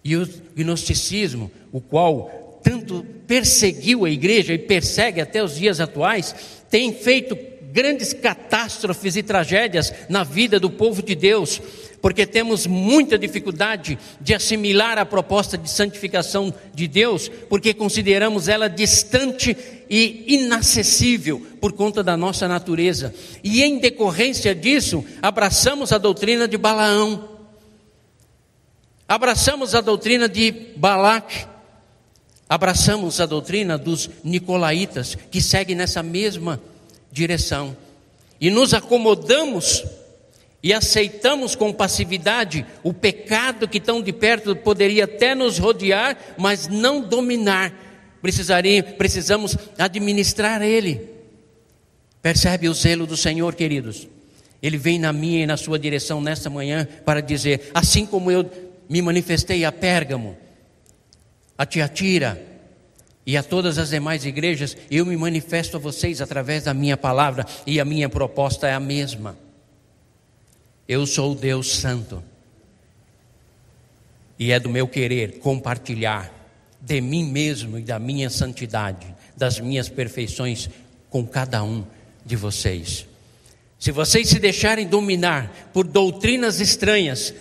E 0.03 0.16
o 0.16 0.27
gnosticismo, 0.57 1.51
o 1.71 1.79
qual 1.79 2.59
tanto 2.64 3.05
perseguiu 3.27 4.07
a 4.07 4.11
igreja 4.11 4.55
e 4.55 4.59
persegue 4.59 5.21
até 5.21 5.44
os 5.44 5.57
dias 5.57 5.79
atuais, 5.79 6.35
tem 6.71 6.94
feito 6.94 7.37
grandes 7.71 8.14
catástrofes 8.14 9.14
e 9.14 9.23
tragédias 9.23 9.92
na 10.09 10.25
vida 10.25 10.59
do 10.59 10.71
povo 10.71 11.03
de 11.03 11.14
Deus, 11.14 11.61
porque 12.00 12.26
temos 12.26 12.66
muita 12.66 13.18
dificuldade 13.18 13.98
de 14.20 14.34
assimilar 14.34 14.98
a 14.98 15.06
proposta 15.06 15.58
de 15.58 15.68
santificação 15.68 16.52
de 16.74 16.87
Deus, 16.87 17.28
porque 17.48 17.74
consideramos 17.74 18.48
ela 18.48 18.68
distante 18.68 19.56
e 19.90 20.24
inacessível 20.34 21.44
por 21.61 21.72
conta 21.72 22.02
da 22.02 22.16
nossa 22.16 22.46
natureza. 22.46 23.14
E 23.42 23.62
em 23.62 23.78
decorrência 23.78 24.54
disso, 24.54 25.04
abraçamos 25.20 25.92
a 25.92 25.98
doutrina 25.98 26.46
de 26.46 26.56
Balaão, 26.56 27.28
abraçamos 29.06 29.74
a 29.74 29.80
doutrina 29.80 30.28
de 30.28 30.52
Balaque, 30.76 31.46
abraçamos 32.48 33.20
a 33.20 33.26
doutrina 33.26 33.76
dos 33.76 34.08
nicolaítas, 34.22 35.16
que 35.30 35.40
seguem 35.40 35.74
nessa 35.74 36.02
mesma 36.02 36.61
direção, 37.11 37.76
e 38.40 38.50
nos 38.50 38.72
acomodamos 38.72 39.84
e 40.62 40.73
aceitamos 40.73 41.55
com 41.55 41.73
passividade 41.73 42.66
o 42.83 42.92
pecado 42.92 43.68
que 43.68 43.81
tão 43.81 44.03
de 44.03 44.12
perto 44.12 44.57
poderia 44.57 45.05
até 45.05 45.35
nos 45.35 45.59
rodear, 45.59 46.16
mas 46.37 46.66
não 46.66 47.01
dominar. 47.01 47.73
Precisaria, 48.21 48.83
precisamos 48.83 49.57
administrar 49.79 50.61
ele. 50.62 51.09
Percebe 52.21 52.68
o 52.68 52.75
zelo 52.75 53.07
do 53.07 53.16
Senhor, 53.16 53.55
queridos? 53.55 54.09
Ele 54.61 54.77
vem 54.77 54.99
na 54.99 55.12
minha 55.12 55.44
e 55.44 55.47
na 55.47 55.57
sua 55.57 55.79
direção 55.79 56.21
nesta 56.21 56.51
manhã 56.51 56.87
para 57.05 57.23
dizer: 57.23 57.71
assim 57.73 58.05
como 58.05 58.31
eu 58.31 58.51
me 58.88 59.01
manifestei 59.01 59.64
a 59.64 59.71
Pérgamo, 59.71 60.37
a 61.57 61.64
Tiatira 61.64 62.42
e 63.25 63.37
a 63.37 63.42
todas 63.44 63.79
as 63.79 63.90
demais 63.90 64.25
igrejas, 64.25 64.77
eu 64.90 65.07
me 65.07 65.16
manifesto 65.16 65.77
a 65.77 65.81
vocês 65.81 66.21
através 66.21 66.64
da 66.64 66.75
minha 66.75 66.97
palavra 66.97 67.47
e 67.64 67.79
a 67.79 67.85
minha 67.85 68.09
proposta 68.09 68.66
é 68.66 68.75
a 68.75 68.81
mesma. 68.81 69.37
Eu 70.88 71.07
sou 71.07 71.33
o 71.33 71.35
Deus 71.35 71.70
Santo. 71.70 72.24
E 74.38 74.53
é 74.53 74.59
do 74.59 74.70
meu 74.70 74.88
querer 74.88 75.38
compartilhar 75.40 76.33
de 76.81 77.01
mim 77.03 77.24
mesmo 77.31 77.79
e 77.79 77.83
da 77.83 77.98
minha 77.98 78.31
santidade, 78.31 79.07
das 79.37 79.61
minhas 79.61 79.90
perfeições 79.90 80.70
com 81.11 81.27
cada 81.27 81.62
um 81.62 81.85
de 82.24 82.37
vocês. 82.37 83.07
Se 83.79 83.92
vocês 83.92 84.29
se 84.29 84.38
deixarem 84.38 84.87
dominar 84.87 85.70
por 85.74 85.87
doutrinas 85.87 86.59
estranhas, 86.59 87.35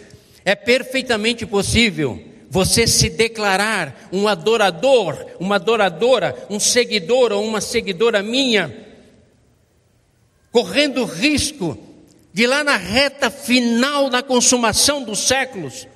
é 0.43 0.53
perfeitamente 0.53 1.45
possível 1.45 2.21
você 2.49 2.85
se 2.85 3.09
declarar 3.09 4.09
um 4.11 4.27
adorador, 4.27 5.25
uma 5.39 5.55
adoradora, 5.55 6.35
um 6.49 6.59
seguidor 6.59 7.31
ou 7.31 7.45
uma 7.45 7.61
seguidora 7.61 8.21
minha 8.21 8.85
correndo 10.51 11.05
risco 11.05 11.77
de 12.37 12.45
lá 12.45 12.63
na 12.63 12.77
reta 12.77 13.31
final 13.31 14.11
da 14.11 14.21
consumação 14.21 15.01
dos 15.01 15.27
séculos, 15.27 15.87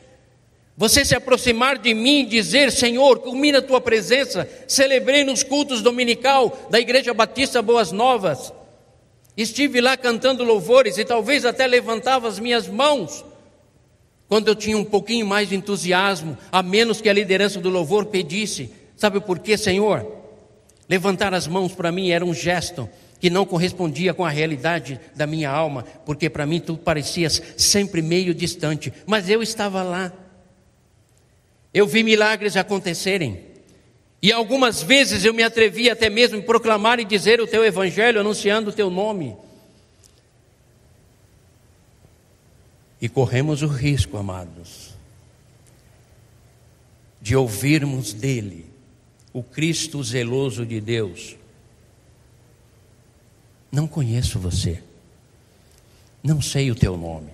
você 0.76 1.06
se 1.06 1.14
aproximar 1.14 1.78
de 1.78 1.94
mim 1.94 2.22
e 2.22 2.26
dizer: 2.26 2.72
Senhor, 2.72 3.20
culmina 3.20 3.60
a 3.60 3.62
tua 3.62 3.80
presença. 3.80 4.50
Celebrei 4.68 5.24
nos 5.24 5.44
cultos 5.44 5.84
dominical 5.84 6.68
da 6.72 6.80
Igreja 6.80 7.14
Batista 7.14 7.62
Boas 7.62 7.92
Novas. 7.92 8.52
Estive 9.38 9.82
lá 9.82 9.96
cantando 9.96 10.44
louvores 10.44 10.98
e 10.98 11.06
talvez 11.06 11.46
até 11.46 11.68
levantava 11.68 12.28
as 12.28 12.40
minhas 12.40 12.68
mãos 12.68 13.24
quando 14.28 14.48
eu 14.48 14.56
tinha 14.56 14.80
um 14.80 14.84
pouquinho 14.84 15.28
mais 15.28 15.50
de 15.50 15.56
entusiasmo, 15.56 16.36
a 16.52 16.64
menos 16.64 17.00
que 17.00 17.10
a 17.10 17.14
liderança 17.14 17.60
do 17.60 17.70
louvor 17.70 18.08
pedisse. 18.08 18.72
Sabe 18.98 19.20
por 19.20 19.38
quê, 19.38 19.56
Senhor? 19.56 20.12
Levantar 20.90 21.36
as 21.36 21.46
mãos 21.46 21.76
para 21.76 21.92
mim 21.92 22.10
era 22.10 22.26
um 22.26 22.34
gesto 22.34 22.90
que 23.22 23.30
não 23.30 23.46
correspondia 23.46 24.16
com 24.16 24.26
a 24.26 24.30
realidade 24.32 25.00
da 25.16 25.28
minha 25.28 25.48
alma, 25.48 25.84
porque 26.04 26.28
para 26.28 26.48
mim 26.48 26.60
tu 26.60 26.76
parecias 26.76 27.40
sempre 27.56 28.02
meio 28.02 28.34
distante, 28.34 28.92
mas 29.06 29.30
eu 29.30 29.44
estava 29.44 29.84
lá. 29.84 30.12
Eu 31.72 31.86
vi 31.86 32.02
milagres 32.02 32.58
acontecerem. 32.58 33.40
E 34.24 34.32
algumas 34.32 34.82
vezes 34.82 35.24
eu 35.24 35.36
me 35.36 35.44
atrevi 35.44 35.88
até 35.88 36.10
mesmo 36.10 36.40
a 36.40 36.42
proclamar 36.42 37.00
e 37.00 37.06
dizer 37.06 37.40
o 37.40 37.46
teu 37.46 37.64
evangelho, 37.64 38.20
anunciando 38.20 38.72
o 38.72 38.74
teu 38.74 38.90
nome. 38.90 39.38
E 43.00 43.08
corremos 43.08 43.62
o 43.62 43.68
risco, 43.68 44.18
amados, 44.18 44.96
de 47.22 47.36
ouvirmos 47.36 48.14
dele, 48.14 48.66
o 49.32 49.44
Cristo 49.44 50.04
zeloso 50.04 50.66
de 50.66 50.82
Deus. 50.82 51.41
Não 53.72 53.88
conheço 53.88 54.38
você, 54.38 54.84
não 56.22 56.42
sei 56.42 56.70
o 56.70 56.76
teu 56.76 56.98
nome. 56.98 57.32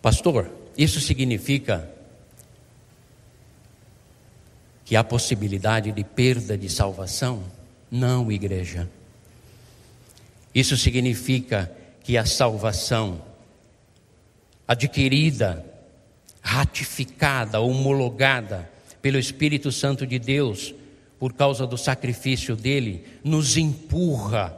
Pastor, 0.00 0.50
isso 0.76 1.00
significa 1.00 1.90
que 4.84 4.96
há 4.96 5.04
possibilidade 5.04 5.92
de 5.92 6.02
perda 6.02 6.56
de 6.56 6.70
salvação? 6.70 7.44
Não, 7.90 8.32
igreja. 8.32 8.88
Isso 10.54 10.76
significa 10.76 11.70
que 12.02 12.16
a 12.16 12.24
salvação 12.24 13.22
adquirida, 14.66 15.64
ratificada, 16.40 17.60
homologada 17.60 18.70
pelo 19.02 19.18
Espírito 19.18 19.70
Santo 19.70 20.06
de 20.06 20.18
Deus, 20.18 20.74
por 21.20 21.32
causa 21.34 21.66
do 21.66 21.78
sacrifício 21.78 22.56
dele, 22.56 23.04
nos 23.22 23.56
empurra 23.56 24.56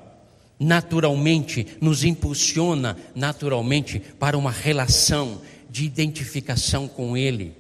naturalmente, 0.59 1.67
nos 1.81 2.05
impulsiona 2.05 2.97
naturalmente 3.15 3.99
para 3.99 4.39
uma 4.39 4.51
relação 4.51 5.43
de 5.69 5.85
identificação 5.85 6.89
com 6.89 7.17
ele, 7.17 7.53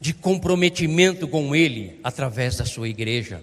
de 0.00 0.12
comprometimento 0.12 1.26
com 1.26 1.56
ele 1.56 1.98
através 2.04 2.58
da 2.58 2.64
sua 2.64 2.88
igreja 2.88 3.42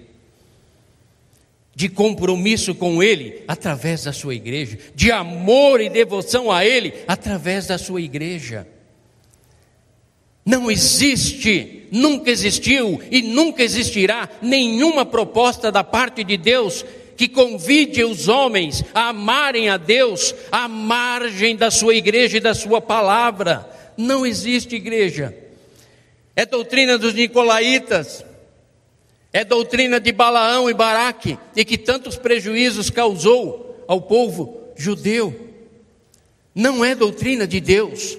de 1.76 1.90
compromisso 1.90 2.74
com 2.74 3.04
Ele 3.04 3.44
através 3.48 4.06
da 4.06 4.14
sua 4.14 4.34
igreja, 4.34 4.80
de 4.96 5.12
amor 5.12 5.82
e 5.82 5.90
devoção 5.90 6.50
a 6.50 6.66
Ele 6.66 6.94
através 7.06 7.68
da 7.68 7.78
sua 7.78 8.00
igreja. 8.00 8.66
Não 10.46 10.70
existe, 10.70 11.88
nunca 11.92 12.30
existiu 12.30 13.02
e 13.10 13.22
nunca 13.22 13.64
existirá 13.64 14.30
nenhuma 14.42 15.06
proposta 15.06 15.72
da 15.72 15.84
parte 15.84 16.24
de 16.24 16.38
Deus 16.38 16.86
que 17.18 17.28
convide 17.28 18.04
os 18.04 18.28
homens 18.28 18.84
a 18.94 19.10
amarem 19.10 19.70
a 19.70 19.78
Deus 19.78 20.36
à 20.52 20.68
margem 20.68 21.56
da 21.56 21.72
sua 21.72 21.96
igreja 21.96 22.38
e 22.38 22.42
da 22.42 22.54
sua 22.54 22.80
palavra. 22.80 23.68
Não 23.98 24.26
existe 24.26 24.76
igreja. 24.76 25.36
É 26.36 26.46
doutrina 26.46 26.98
dos 26.98 27.14
nicolaítas 27.14 28.24
é 29.36 29.44
doutrina 29.44 30.00
de 30.00 30.14
Balaão 30.14 30.70
e 30.70 30.74
Baraque 30.74 31.38
e 31.54 31.66
que 31.66 31.78
tantos 31.78 32.16
prejuízos 32.16 32.90
causou 32.90 33.84
ao 33.86 34.00
povo 34.00 34.72
judeu. 34.78 35.52
Não 36.56 36.86
é 36.86 36.96
doutrina 36.96 37.46
de 37.46 37.60
Deus, 37.60 38.18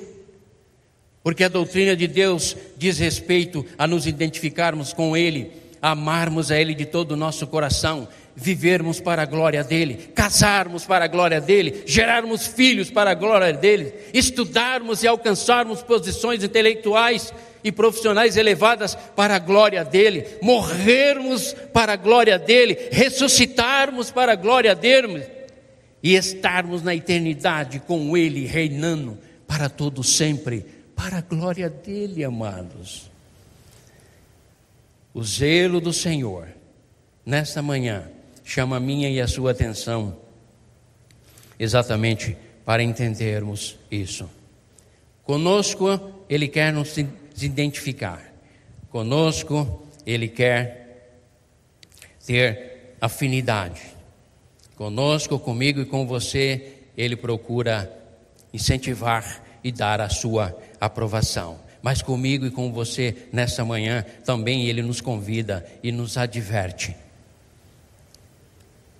porque 1.27 1.43
a 1.43 1.49
doutrina 1.49 1.97
de 1.97 2.07
Deus 2.07 2.57
diz 2.77 3.01
respeito 3.01 3.67
a 3.77 3.85
nos 3.85 4.07
identificarmos 4.07 4.93
com 4.93 5.17
Ele, 5.17 5.51
amarmos 5.83 6.53
a 6.53 6.61
Ele 6.61 6.73
de 6.73 6.87
todo 6.87 7.11
o 7.11 7.17
nosso 7.17 7.49
coração, 7.49 8.07
vivermos 8.37 9.01
para 9.01 9.23
a 9.23 9.27
glória 9.27 9.65
dEle, 9.65 9.95
casarmos 10.15 10.85
para 10.85 11.07
a 11.07 11.09
glória 11.09 11.41
dEle, 11.41 11.83
gerarmos 11.85 12.47
filhos 12.47 12.93
para 12.93 13.11
a 13.11 13.15
glória 13.15 13.53
dEle, 13.53 13.93
estudarmos 14.15 15.03
e 15.03 15.09
alcançarmos 15.09 15.83
posições 15.83 16.45
intelectuais 16.45 17.35
e 17.65 17.73
profissionais 17.73 18.37
elevadas 18.37 18.95
para 19.17 19.35
a 19.35 19.41
glória 19.41 19.85
dele, 19.85 20.25
morrermos 20.41 21.57
para 21.73 21.95
a 21.95 21.97
glória 21.97 22.39
dele, 22.39 22.79
ressuscitarmos 22.93 24.13
para 24.13 24.31
a 24.31 24.37
glória 24.37 24.77
dele 24.77 25.25
e 26.01 26.15
estarmos 26.15 26.85
na 26.85 26.95
eternidade 26.95 27.81
com 27.81 28.17
ele 28.17 28.47
reinando 28.47 29.19
para 29.45 29.69
todo 29.69 30.05
sempre, 30.05 30.76
para 30.97 31.19
a 31.19 31.21
glória 31.21 31.71
dele, 31.71 32.25
amados. 32.25 33.09
O 35.15 35.23
zelo 35.23 35.81
do 35.81 35.93
Senhor 35.93 36.49
nesta 37.25 37.63
manhã 37.63 38.11
chama 38.45 38.79
a 38.79 38.81
minha 38.81 39.09
e 39.09 39.21
a 39.21 39.29
sua 39.29 39.53
atenção 39.53 40.19
exatamente 41.59 42.37
para 42.65 42.83
entendermos 42.83 43.79
isso. 43.91 44.29
Conosco 45.23 46.17
ele 46.29 46.49
quer 46.49 46.73
nos 46.73 46.97
identificar. 47.41 48.33
Conosco, 48.91 49.87
Ele 50.05 50.29
quer 50.29 51.21
ter 52.25 52.97
afinidade. 53.01 53.83
Conosco, 54.75 55.39
comigo 55.39 55.81
e 55.81 55.85
com 55.85 56.07
você, 56.07 56.75
Ele 56.97 57.17
procura 57.17 57.93
incentivar 58.53 59.43
e 59.63 59.71
dar 59.71 60.01
a 60.01 60.09
sua 60.09 60.57
aprovação. 60.81 61.59
Mas 61.83 62.03
comigo 62.03 62.47
e 62.47 62.51
com 62.51 62.73
você, 62.73 63.29
nessa 63.33 63.65
manhã, 63.65 64.05
também 64.25 64.67
Ele 64.67 64.83
nos 64.83 65.01
convida 65.01 65.65
e 65.83 65.93
nos 65.93 66.17
adverte 66.17 66.97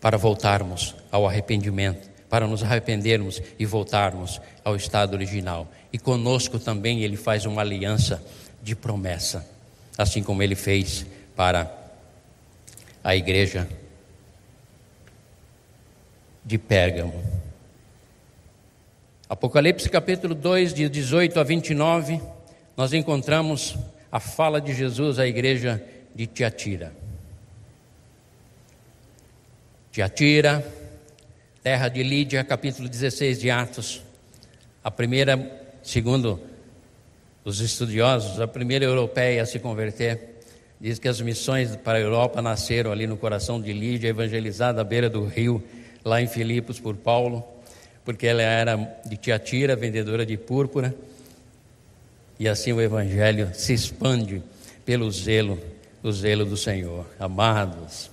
para 0.01 0.17
voltarmos 0.17 0.95
ao 1.11 1.27
arrependimento, 1.27 2.09
para 2.29 2.47
nos 2.47 2.63
arrependermos 2.63 3.43
e 3.59 3.67
voltarmos 3.67 4.41
ao 4.65 4.77
estado 4.77 5.15
original. 5.15 5.69
E 5.93 5.99
conosco 5.99 6.59
também 6.59 7.03
ele 7.03 7.17
faz 7.17 7.45
uma 7.45 7.63
aliança 7.63 8.23
de 8.63 8.77
promessa, 8.77 9.45
assim 9.99 10.23
como 10.23 10.43
ele 10.43 10.55
fez 10.55 11.07
para 11.35 11.69
a 13.03 13.17
igreja 13.17 13.69
de 16.45 16.59
Pérgamo. 16.59 17.46
Apocalipse 19.29 19.89
capítulo 19.89 20.37
2, 20.37 20.73
de 20.73 20.89
18 20.89 21.41
a 21.41 21.43
29, 21.43 22.21
nós 22.77 22.93
encontramos 22.93 23.77
a 24.11 24.21
fala 24.21 24.61
de 24.61 24.73
Jesus 24.73 25.19
à 25.19 25.27
igreja 25.27 25.83
de 26.15 26.29
Tiatira. 26.29 26.93
Tiatira, 29.91 30.65
terra 31.61 31.89
de 31.89 32.05
Lídia, 32.05 32.45
capítulo 32.45 32.89
16 32.89 33.41
de 33.41 33.51
Atos, 33.51 34.01
a 34.85 34.93
primeira, 34.93 35.37
segundo 35.83 36.41
os 37.45 37.59
estudiosos, 37.59 38.41
a 38.41 38.47
primeira 38.47 38.85
europeia 38.85 39.43
a 39.43 39.47
se 39.47 39.59
converter. 39.59 40.37
Diz 40.81 41.01
que 41.01 41.09
as 41.09 41.21
missões 41.21 41.75
para 41.75 41.99
a 41.99 42.01
Europa 42.01 42.41
nasceram 42.41 42.93
ali 42.93 43.09
no 43.09 43.17
coração 43.17 43.61
de 43.61 43.73
Lídia, 43.73 44.07
evangelizada 44.07 44.83
à 44.83 44.85
beira 44.85 45.11
do 45.11 45.25
rio, 45.25 45.61
lá 46.05 46.23
em 46.23 46.29
Filipos 46.29 46.79
por 46.79 46.95
Paulo, 46.95 47.56
porque 48.07 48.27
ela 48.27 48.41
era 48.41 48.77
de 49.05 49.17
Tiatira, 49.19 49.77
vendedora 49.77 50.25
de 50.25 50.39
púrpura, 50.39 50.95
e 52.39 52.49
assim 52.49 52.73
o 52.73 52.81
evangelho 52.81 53.51
se 53.53 53.75
expande 53.75 54.43
pelo 54.85 55.11
zelo, 55.11 55.61
o 56.03 56.13
zelo 56.13 56.47
do 56.47 56.57
Senhor. 56.57 57.05
Amados, 57.19 58.11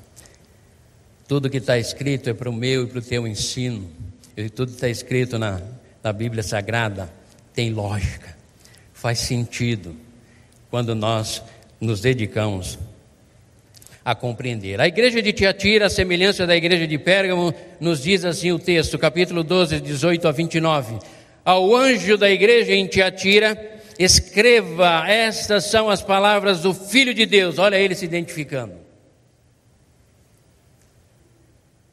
tudo 1.27 1.49
que 1.49 1.57
está 1.57 1.77
escrito 1.77 2.29
é 2.29 2.33
para 2.33 2.49
o 2.49 2.53
meu 2.53 2.83
e 2.83 2.87
para 2.87 2.99
o 2.99 3.01
teu 3.01 3.25
ensino, 3.25 3.89
e 4.35 4.49
tudo 4.49 4.71
está 4.71 4.89
escrito 4.89 5.37
na 5.39 5.61
da 6.03 6.11
Bíblia 6.11 6.43
Sagrada 6.43 7.09
tem 7.53 7.71
lógica, 7.71 8.35
faz 8.93 9.19
sentido. 9.19 9.95
Quando 10.69 10.93
nós 10.93 11.41
nos 11.79 12.01
dedicamos 12.01 12.77
a 14.05 14.13
compreender. 14.13 14.81
A 14.81 14.87
igreja 14.87 15.21
de 15.21 15.31
Tiatira, 15.31 15.85
a 15.85 15.89
semelhança 15.89 16.45
da 16.45 16.55
igreja 16.55 16.85
de 16.85 16.97
Pérgamo, 16.97 17.53
nos 17.79 18.01
diz 18.01 18.25
assim 18.25 18.51
o 18.51 18.59
texto, 18.59 18.99
capítulo 18.99 19.43
12, 19.43 19.79
18 19.79 20.27
a 20.27 20.31
29. 20.31 20.99
Ao 21.45 21.75
anjo 21.75 22.17
da 22.17 22.29
igreja 22.29 22.73
em 22.73 22.85
Tiatira, 22.85 23.81
escreva: 23.97 25.07
estas 25.07 25.65
são 25.65 25.89
as 25.89 26.01
palavras 26.01 26.61
do 26.61 26.73
Filho 26.73 27.13
de 27.13 27.25
Deus. 27.25 27.57
Olha 27.57 27.77
ele 27.77 27.95
se 27.95 28.05
identificando. 28.05 28.73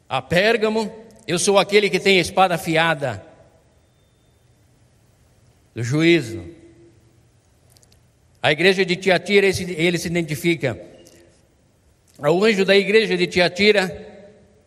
A 0.09 0.21
Pérgamo, 0.21 0.93
eu 1.25 1.39
sou 1.39 1.57
aquele 1.57 1.89
que 1.89 1.99
tem 1.99 2.17
a 2.17 2.21
espada 2.21 2.55
afiada 2.55 3.25
do 5.73 5.81
juízo. 5.81 6.43
A 8.43 8.51
igreja 8.51 8.83
de 8.83 8.97
Tiatira, 8.97 9.47
ele 9.47 9.97
se 9.97 10.07
identifica. 10.07 10.90
Ao 12.21 12.43
anjo 12.43 12.63
da 12.63 12.75
igreja 12.75 13.17
de 13.17 13.27
Tiatira, 13.27 14.09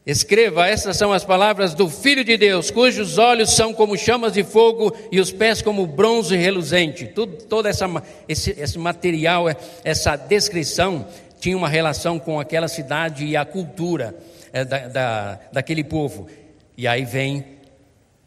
Escreva, 0.06 0.66
essas 0.66 0.98
são 0.98 1.14
as 1.14 1.24
palavras 1.24 1.72
do 1.72 1.88
Filho 1.88 2.22
de 2.22 2.36
Deus, 2.36 2.70
cujos 2.70 3.16
olhos 3.16 3.54
são 3.54 3.72
como 3.72 3.96
chamas 3.96 4.34
de 4.34 4.44
fogo 4.44 4.94
e 5.10 5.18
os 5.18 5.32
pés 5.32 5.62
como 5.62 5.86
bronze 5.86 6.36
reluzente. 6.36 7.06
Tudo, 7.06 7.36
todo 7.44 7.66
essa, 7.66 7.86
esse, 8.28 8.50
esse 8.50 8.78
material, 8.78 9.46
essa 9.82 10.14
descrição, 10.14 11.06
tinha 11.40 11.56
uma 11.56 11.70
relação 11.70 12.18
com 12.18 12.38
aquela 12.38 12.68
cidade 12.68 13.24
e 13.24 13.34
a 13.34 13.46
cultura 13.46 14.14
é, 14.52 14.62
da, 14.62 14.88
da, 14.88 15.40
daquele 15.50 15.82
povo. 15.82 16.28
E 16.76 16.86
aí 16.86 17.06
vem 17.06 17.42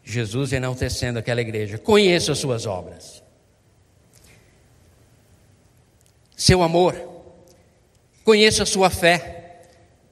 Jesus 0.03 0.53
enaltecendo 0.53 1.19
aquela 1.19 1.41
igreja. 1.41 1.77
Conheça 1.77 2.31
as 2.31 2.39
suas 2.39 2.65
obras. 2.65 3.21
Seu 6.35 6.63
amor, 6.63 6.95
conheça 8.27 8.63
a 8.63 8.65
sua 8.65 8.89
fé, 8.89 9.61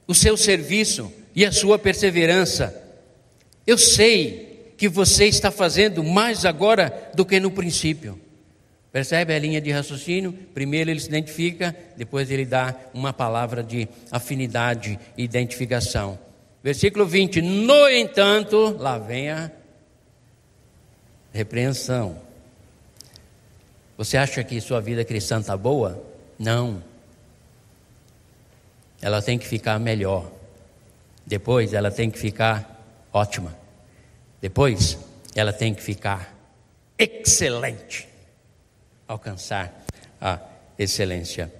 o 0.06 0.14
seu 0.14 0.38
serviço 0.38 1.12
e 1.34 1.44
a 1.44 1.52
sua 1.52 1.78
perseverança. 1.78 2.74
Eu 3.66 3.76
sei 3.76 4.72
que 4.78 4.88
você 4.88 5.26
está 5.26 5.50
fazendo 5.50 6.02
mais 6.02 6.46
agora 6.46 7.10
do 7.14 7.26
que 7.26 7.38
no 7.38 7.50
princípio. 7.50 8.18
Percebe 8.90 9.34
a 9.34 9.38
linha 9.38 9.60
de 9.60 9.70
raciocínio? 9.70 10.32
Primeiro 10.32 10.88
ele 10.88 10.98
se 10.98 11.08
identifica, 11.08 11.76
depois 11.94 12.30
ele 12.30 12.46
dá 12.46 12.74
uma 12.94 13.12
palavra 13.12 13.62
de 13.62 13.86
afinidade 14.10 14.98
e 15.14 15.22
identificação. 15.22 16.18
Versículo 16.64 17.04
20: 17.04 17.42
No 17.42 17.86
entanto, 17.90 18.78
lá 18.78 18.96
vem 18.96 19.28
a 19.28 19.50
repreensão. 21.34 22.16
Você 23.98 24.16
acha 24.16 24.42
que 24.42 24.58
sua 24.58 24.80
vida 24.80 25.04
cristã 25.04 25.38
está 25.38 25.54
boa? 25.54 26.02
Não. 26.38 26.95
Ela 29.00 29.20
tem 29.20 29.38
que 29.38 29.46
ficar 29.46 29.78
melhor. 29.78 30.30
Depois 31.26 31.74
ela 31.74 31.90
tem 31.90 32.10
que 32.10 32.18
ficar 32.18 33.08
ótima. 33.12 33.56
Depois 34.40 34.98
ela 35.34 35.52
tem 35.52 35.74
que 35.74 35.82
ficar 35.82 36.34
excelente. 36.98 38.08
Alcançar 39.08 39.84
a 40.20 40.38
excelência. 40.78 41.52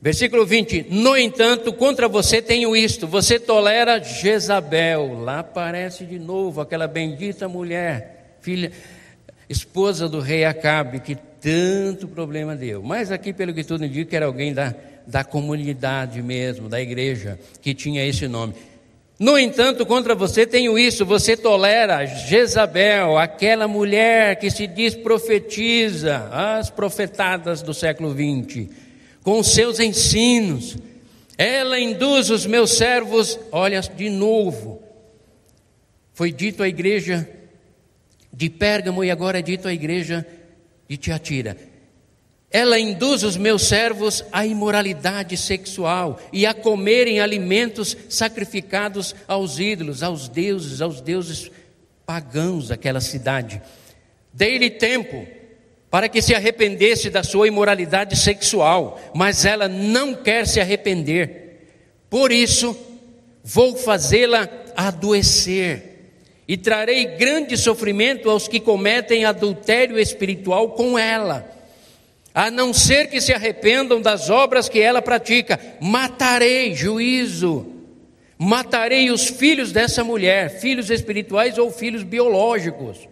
Versículo 0.00 0.46
20: 0.46 0.86
No 0.90 1.16
entanto, 1.16 1.72
contra 1.72 2.08
você 2.08 2.40
tenho 2.40 2.74
isto: 2.74 3.06
você 3.06 3.38
tolera 3.38 4.02
Jezabel. 4.02 5.20
Lá 5.20 5.40
aparece 5.40 6.06
de 6.06 6.18
novo 6.18 6.60
aquela 6.60 6.88
bendita 6.88 7.48
mulher, 7.48 8.36
filha, 8.40 8.72
esposa 9.48 10.08
do 10.08 10.20
rei 10.20 10.44
Acabe, 10.44 11.00
que 11.00 11.14
tanto 11.14 12.08
problema 12.08 12.56
deu. 12.56 12.82
Mas 12.82 13.12
aqui, 13.12 13.32
pelo 13.32 13.52
que 13.52 13.64
tudo 13.64 13.84
indica, 13.84 14.16
era 14.16 14.26
alguém 14.26 14.54
da 14.54 14.74
da 15.06 15.24
comunidade 15.24 16.22
mesmo, 16.22 16.68
da 16.68 16.80
igreja, 16.80 17.38
que 17.60 17.74
tinha 17.74 18.06
esse 18.06 18.26
nome. 18.28 18.54
No 19.20 19.38
entanto, 19.38 19.84
contra 19.84 20.14
você 20.14 20.46
tenho 20.46 20.78
isso: 20.78 21.04
você 21.04 21.36
tolera 21.36 22.06
Jezabel, 22.06 23.18
aquela 23.18 23.68
mulher 23.68 24.36
que 24.36 24.50
se 24.50 24.66
diz 24.66 24.94
profetiza, 24.94 26.28
as 26.32 26.70
profetadas 26.70 27.60
do 27.60 27.74
século 27.74 28.14
XX, 28.14 28.68
com 29.22 29.42
seus 29.42 29.78
ensinos. 29.78 30.78
Ela 31.36 31.78
induz 31.78 32.30
os 32.30 32.46
meus 32.46 32.72
servos, 32.72 33.38
olha 33.52 33.80
de 33.80 34.08
novo. 34.08 34.82
Foi 36.14 36.32
dito 36.32 36.62
à 36.62 36.68
igreja 36.68 37.28
de 38.32 38.48
Pérgamo 38.48 39.04
e 39.04 39.10
agora 39.10 39.38
é 39.38 39.42
dito 39.42 39.68
à 39.68 39.72
igreja 39.72 40.26
de 40.88 40.96
Tiatira. 40.96 41.56
Ela 42.50 42.80
induz 42.80 43.22
os 43.22 43.36
meus 43.36 43.62
servos 43.62 44.24
à 44.32 44.44
imoralidade 44.44 45.36
sexual 45.36 46.18
e 46.32 46.44
a 46.44 46.52
comerem 46.52 47.20
alimentos 47.20 47.96
sacrificados 48.08 49.14
aos 49.28 49.60
ídolos, 49.60 50.02
aos 50.02 50.28
deuses, 50.28 50.80
aos 50.80 51.00
deuses 51.00 51.48
pagãos 52.04 52.66
daquela 52.68 53.00
cidade. 53.00 53.62
Dei-lhe 54.32 54.68
tempo 54.68 55.24
para 55.88 56.08
que 56.08 56.20
se 56.20 56.34
arrependesse 56.34 57.08
da 57.08 57.22
sua 57.22 57.46
imoralidade 57.46 58.16
sexual, 58.16 59.00
mas 59.14 59.44
ela 59.44 59.68
não 59.68 60.12
quer 60.12 60.44
se 60.44 60.60
arrepender. 60.60 61.68
Por 62.08 62.32
isso, 62.32 62.76
vou 63.44 63.76
fazê-la 63.76 64.48
adoecer 64.76 66.14
e 66.48 66.56
trarei 66.56 67.16
grande 67.16 67.56
sofrimento 67.56 68.28
aos 68.28 68.48
que 68.48 68.58
cometem 68.58 69.24
adultério 69.24 70.00
espiritual 70.00 70.70
com 70.70 70.98
ela 70.98 71.59
a 72.34 72.50
não 72.50 72.72
ser 72.72 73.08
que 73.08 73.20
se 73.20 73.32
arrependam 73.32 74.00
das 74.00 74.30
obras 74.30 74.68
que 74.68 74.80
ela 74.80 75.02
pratica. 75.02 75.58
Matarei, 75.80 76.74
juízo, 76.74 77.66
matarei 78.38 79.10
os 79.10 79.26
filhos 79.28 79.72
dessa 79.72 80.04
mulher, 80.04 80.60
filhos 80.60 80.90
espirituais 80.90 81.58
ou 81.58 81.70
filhos 81.70 82.02
biológicos. 82.02 83.08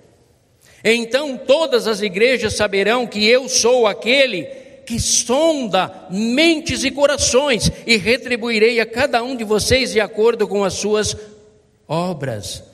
Então 0.83 1.37
todas 1.37 1.87
as 1.87 2.00
igrejas 2.00 2.54
saberão 2.54 3.07
que 3.07 3.26
eu 3.26 3.48
sou 3.48 3.87
aquele 3.87 4.44
que 4.87 4.98
sonda 4.98 6.07
mentes 6.11 6.83
e 6.83 6.90
corações 6.90 7.70
e 7.87 7.96
retribuirei 7.96 8.81
a 8.81 8.87
cada 8.87 9.22
um 9.22 9.37
de 9.37 9.44
vocês 9.44 9.92
de 9.92 10.00
acordo 10.00 10.48
com 10.48 10.64
as 10.64 10.74
suas 10.74 11.14
obras. 11.87 12.64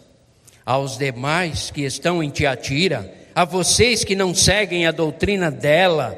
Aos 0.65 0.97
demais 0.97 1.71
que 1.71 1.83
estão 1.83 2.23
em 2.23 2.31
Tiatira, 2.31 3.13
a 3.35 3.45
vocês 3.45 4.05
que 4.05 4.15
não 4.15 4.33
seguem 4.33 4.87
a 4.87 4.93
doutrina 4.93 5.51
dela, 5.51 6.17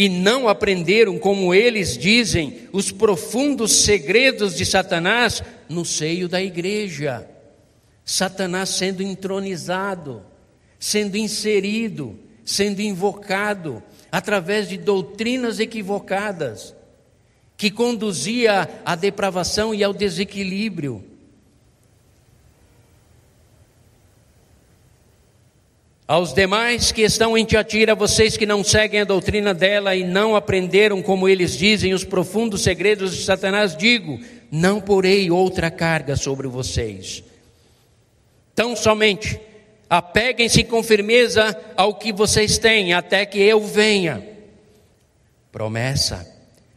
e 0.00 0.08
não 0.08 0.48
aprenderam, 0.48 1.18
como 1.18 1.52
eles 1.52 1.98
dizem, 1.98 2.60
os 2.72 2.90
profundos 2.90 3.82
segredos 3.82 4.56
de 4.56 4.64
Satanás 4.64 5.42
no 5.68 5.84
seio 5.84 6.26
da 6.26 6.42
igreja. 6.42 7.28
Satanás 8.02 8.70
sendo 8.70 9.02
entronizado, 9.02 10.22
sendo 10.78 11.18
inserido, 11.18 12.18
sendo 12.46 12.80
invocado 12.80 13.82
através 14.10 14.70
de 14.70 14.78
doutrinas 14.78 15.60
equivocadas, 15.60 16.74
que 17.54 17.70
conduzia 17.70 18.70
à 18.86 18.94
depravação 18.94 19.74
e 19.74 19.84
ao 19.84 19.92
desequilíbrio. 19.92 21.04
Aos 26.10 26.34
demais 26.34 26.90
que 26.90 27.02
estão 27.02 27.38
em 27.38 27.44
Tiatira, 27.44 27.94
vocês 27.94 28.36
que 28.36 28.44
não 28.44 28.64
seguem 28.64 29.02
a 29.02 29.04
doutrina 29.04 29.54
dela 29.54 29.94
e 29.94 30.02
não 30.02 30.34
aprenderam, 30.34 31.00
como 31.00 31.28
eles 31.28 31.56
dizem, 31.56 31.94
os 31.94 32.02
profundos 32.02 32.64
segredos 32.64 33.16
de 33.16 33.22
Satanás, 33.22 33.76
digo: 33.76 34.18
não 34.50 34.80
porei 34.80 35.30
outra 35.30 35.70
carga 35.70 36.16
sobre 36.16 36.48
vocês. 36.48 37.22
Tão 38.56 38.74
somente 38.74 39.40
apeguem-se 39.88 40.64
com 40.64 40.82
firmeza 40.82 41.56
ao 41.76 41.94
que 41.94 42.12
vocês 42.12 42.58
têm, 42.58 42.92
até 42.92 43.24
que 43.24 43.38
eu 43.38 43.60
venha. 43.60 44.20
Promessa: 45.52 46.26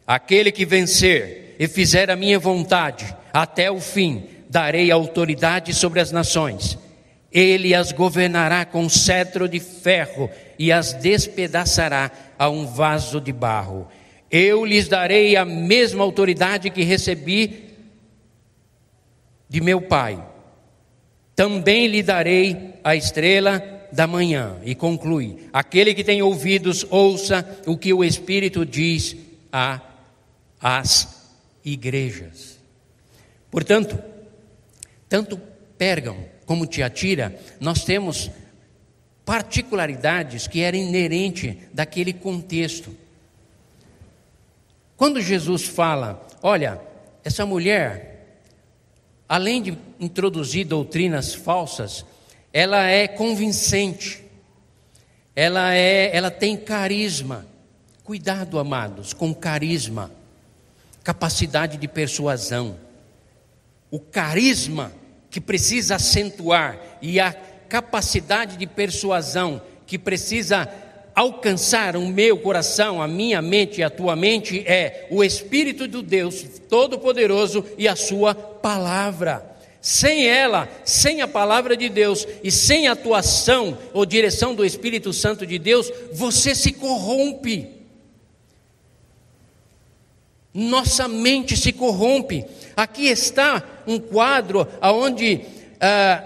aquele 0.06 0.52
que 0.52 0.64
vencer 0.64 1.56
e 1.58 1.66
fizer 1.66 2.08
a 2.08 2.14
minha 2.14 2.38
vontade 2.38 3.12
até 3.32 3.68
o 3.68 3.80
fim, 3.80 4.28
darei 4.48 4.92
autoridade 4.92 5.74
sobre 5.74 5.98
as 5.98 6.12
nações 6.12 6.78
ele 7.34 7.74
as 7.74 7.90
governará 7.90 8.64
com 8.64 8.88
cetro 8.88 9.48
de 9.48 9.58
ferro 9.58 10.30
e 10.56 10.70
as 10.70 10.92
despedaçará 10.92 12.12
a 12.38 12.48
um 12.48 12.64
vaso 12.64 13.20
de 13.20 13.32
barro. 13.32 13.88
Eu 14.30 14.64
lhes 14.64 14.86
darei 14.86 15.34
a 15.34 15.44
mesma 15.44 16.04
autoridade 16.04 16.70
que 16.70 16.84
recebi 16.84 17.70
de 19.48 19.60
meu 19.60 19.82
Pai. 19.82 20.24
Também 21.34 21.88
lhe 21.88 22.04
darei 22.04 22.74
a 22.84 22.94
estrela 22.94 23.60
da 23.90 24.06
manhã. 24.06 24.56
E 24.64 24.76
conclui: 24.76 25.48
aquele 25.52 25.92
que 25.92 26.04
tem 26.04 26.22
ouvidos, 26.22 26.86
ouça 26.88 27.60
o 27.66 27.76
que 27.76 27.92
o 27.92 28.04
Espírito 28.04 28.64
diz 28.64 29.16
a 29.52 29.80
as 30.60 31.32
igrejas. 31.64 32.60
Portanto, 33.50 33.98
tanto 35.08 35.40
Pérgamo 35.76 36.33
como 36.46 36.66
Tiatira, 36.66 37.38
nós 37.60 37.84
temos 37.84 38.30
particularidades 39.24 40.46
que 40.46 40.60
eram 40.60 40.78
inerentes 40.78 41.56
daquele 41.72 42.12
contexto. 42.12 42.94
Quando 44.96 45.20
Jesus 45.20 45.64
fala, 45.64 46.26
olha, 46.42 46.80
essa 47.24 47.46
mulher, 47.46 48.38
além 49.28 49.62
de 49.62 49.78
introduzir 49.98 50.66
doutrinas 50.66 51.34
falsas, 51.34 52.04
ela 52.52 52.84
é 52.86 53.08
convincente, 53.08 54.22
ela 55.34 55.74
é, 55.74 56.14
ela 56.14 56.30
tem 56.30 56.56
carisma. 56.56 57.46
Cuidado, 58.04 58.58
amados, 58.58 59.14
com 59.14 59.34
carisma, 59.34 60.10
capacidade 61.02 61.78
de 61.78 61.88
persuasão. 61.88 62.76
o 63.90 63.98
carisma 63.98 64.92
que 65.34 65.40
precisa 65.40 65.96
acentuar 65.96 66.78
e 67.02 67.18
a 67.18 67.32
capacidade 67.68 68.56
de 68.56 68.68
persuasão 68.68 69.60
que 69.84 69.98
precisa 69.98 70.72
alcançar 71.12 71.96
o 71.96 72.06
meu 72.06 72.38
coração, 72.38 73.02
a 73.02 73.08
minha 73.08 73.42
mente 73.42 73.80
e 73.80 73.82
a 73.82 73.90
tua 73.90 74.14
mente 74.14 74.60
é 74.64 75.08
o 75.10 75.24
Espírito 75.24 75.88
do 75.88 76.02
Deus 76.02 76.60
Todo-Poderoso 76.68 77.64
e 77.76 77.88
a 77.88 77.96
Sua 77.96 78.32
palavra. 78.32 79.44
Sem 79.80 80.24
ela, 80.24 80.68
sem 80.84 81.20
a 81.20 81.26
palavra 81.26 81.76
de 81.76 81.88
Deus 81.88 82.28
e 82.44 82.52
sem 82.52 82.86
a 82.86 82.92
atuação 82.92 83.76
ou 83.92 84.06
direção 84.06 84.54
do 84.54 84.64
Espírito 84.64 85.12
Santo 85.12 85.44
de 85.44 85.58
Deus, 85.58 85.90
você 86.12 86.54
se 86.54 86.70
corrompe. 86.70 87.74
Nossa 90.54 91.08
mente 91.08 91.56
se 91.56 91.72
corrompe. 91.72 92.44
Aqui 92.76 93.08
está 93.08 93.62
um 93.86 93.98
quadro 93.98 94.66
onde, 94.82 95.42
ah, 95.80 96.22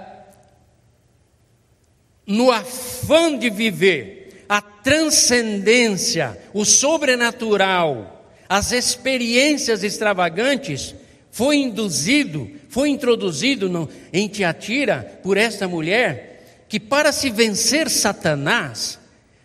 no 2.27 2.51
afã 2.51 3.37
de 3.37 3.51
viver, 3.51 4.45
a 4.49 4.63
transcendência, 4.63 6.39
o 6.55 6.65
sobrenatural, 6.65 8.33
as 8.49 8.73
experiências 8.73 9.85
extravagantes, 9.85 10.95
foi 11.31 11.57
induzido, 11.59 12.51
foi 12.69 12.89
introduzido 12.89 13.69
no, 13.69 13.89
em 14.13 14.27
Tiatira 14.27 15.21
por 15.23 15.37
esta 15.37 15.69
mulher, 15.69 16.65
que 16.69 16.81
para 16.81 17.13
se 17.13 17.31
vencer 17.31 17.91
Satanás, 17.91 18.99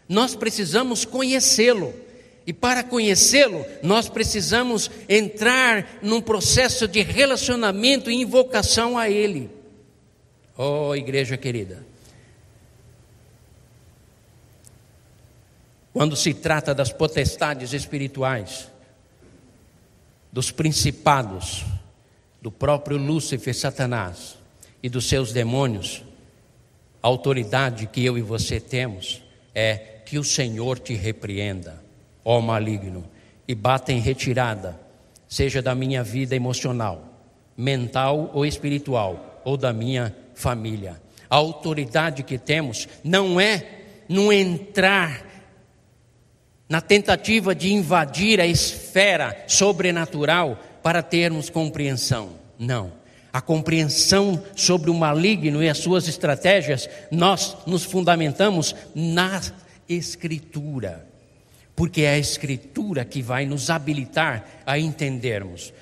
nós 0.08 0.36
precisamos 0.36 1.06
conhecê-lo. 1.06 1.93
E 2.45 2.51
para 2.51 2.83
conhecê-lo, 2.83 3.65
nós 3.81 4.09
precisamos 4.09 4.91
entrar 5.07 5.99
num 6.01 6.21
processo 6.21 6.87
de 6.87 7.01
relacionamento 7.01 8.11
e 8.11 8.15
invocação 8.15 8.97
a 8.97 9.09
Ele. 9.09 9.49
Oh, 10.57 10.93
igreja 10.93 11.37
querida. 11.37 11.85
Quando 15.93 16.15
se 16.15 16.33
trata 16.33 16.73
das 16.73 16.91
potestades 16.91 17.71
espirituais, 17.71 18.67
dos 20.31 20.49
principados, 20.51 21.63
do 22.41 22.51
próprio 22.51 22.97
Lúcifer, 22.97 23.55
Satanás 23.55 24.35
e 24.81 24.89
dos 24.89 25.07
seus 25.07 25.31
demônios, 25.31 26.03
a 27.01 27.07
autoridade 27.07 27.85
que 27.87 28.03
eu 28.03 28.17
e 28.17 28.21
você 28.21 28.59
temos 28.59 29.21
é 29.53 29.75
que 29.75 30.17
o 30.17 30.23
Senhor 30.23 30.79
te 30.79 30.93
repreenda, 30.95 31.82
ó 32.24 32.39
maligno, 32.41 33.03
e 33.47 33.53
bata 33.53 33.91
em 33.91 33.99
retirada, 33.99 34.80
seja 35.28 35.61
da 35.61 35.76
minha 35.76 36.03
vida 36.03 36.36
emocional, 36.36 37.03
mental 37.57 38.32
ou 38.34 38.45
espiritual, 38.45 39.41
ou 39.43 39.57
da 39.57 39.74
minha 39.74 40.15
família. 40.34 41.01
A 41.30 41.36
autoridade 41.36 42.24
que 42.24 42.38
temos 42.38 42.88
não 43.03 43.39
é 43.39 43.65
no 44.07 44.32
entrar 44.32 45.34
na 46.69 46.82
tentativa 46.82 47.53
de 47.53 47.71
invadir 47.74 48.39
a 48.39 48.47
esfera 48.47 49.43
sobrenatural 49.47 50.57
para 50.82 51.03
termos 51.03 51.49
compreensão. 51.49 52.32
Não. 52.57 52.91
A 53.32 53.41
compreensão 53.41 54.41
sobre 54.55 54.89
o 54.89 54.93
maligno 54.93 55.63
e 55.63 55.69
as 55.69 55.80
suas 55.80 56.07
estratégias, 56.07 56.89
nós 57.11 57.57
nos 57.65 57.84
fundamentamos 57.84 58.76
na 58.93 59.41
Escritura. 59.89 61.12
Porque 61.76 62.01
é 62.01 62.13
a 62.13 62.19
Escritura 62.19 63.03
que 63.03 63.21
vai 63.21 63.45
nos 63.45 63.69
habilitar 63.69 64.45
a 64.65 64.78
entendermos. 64.78 65.74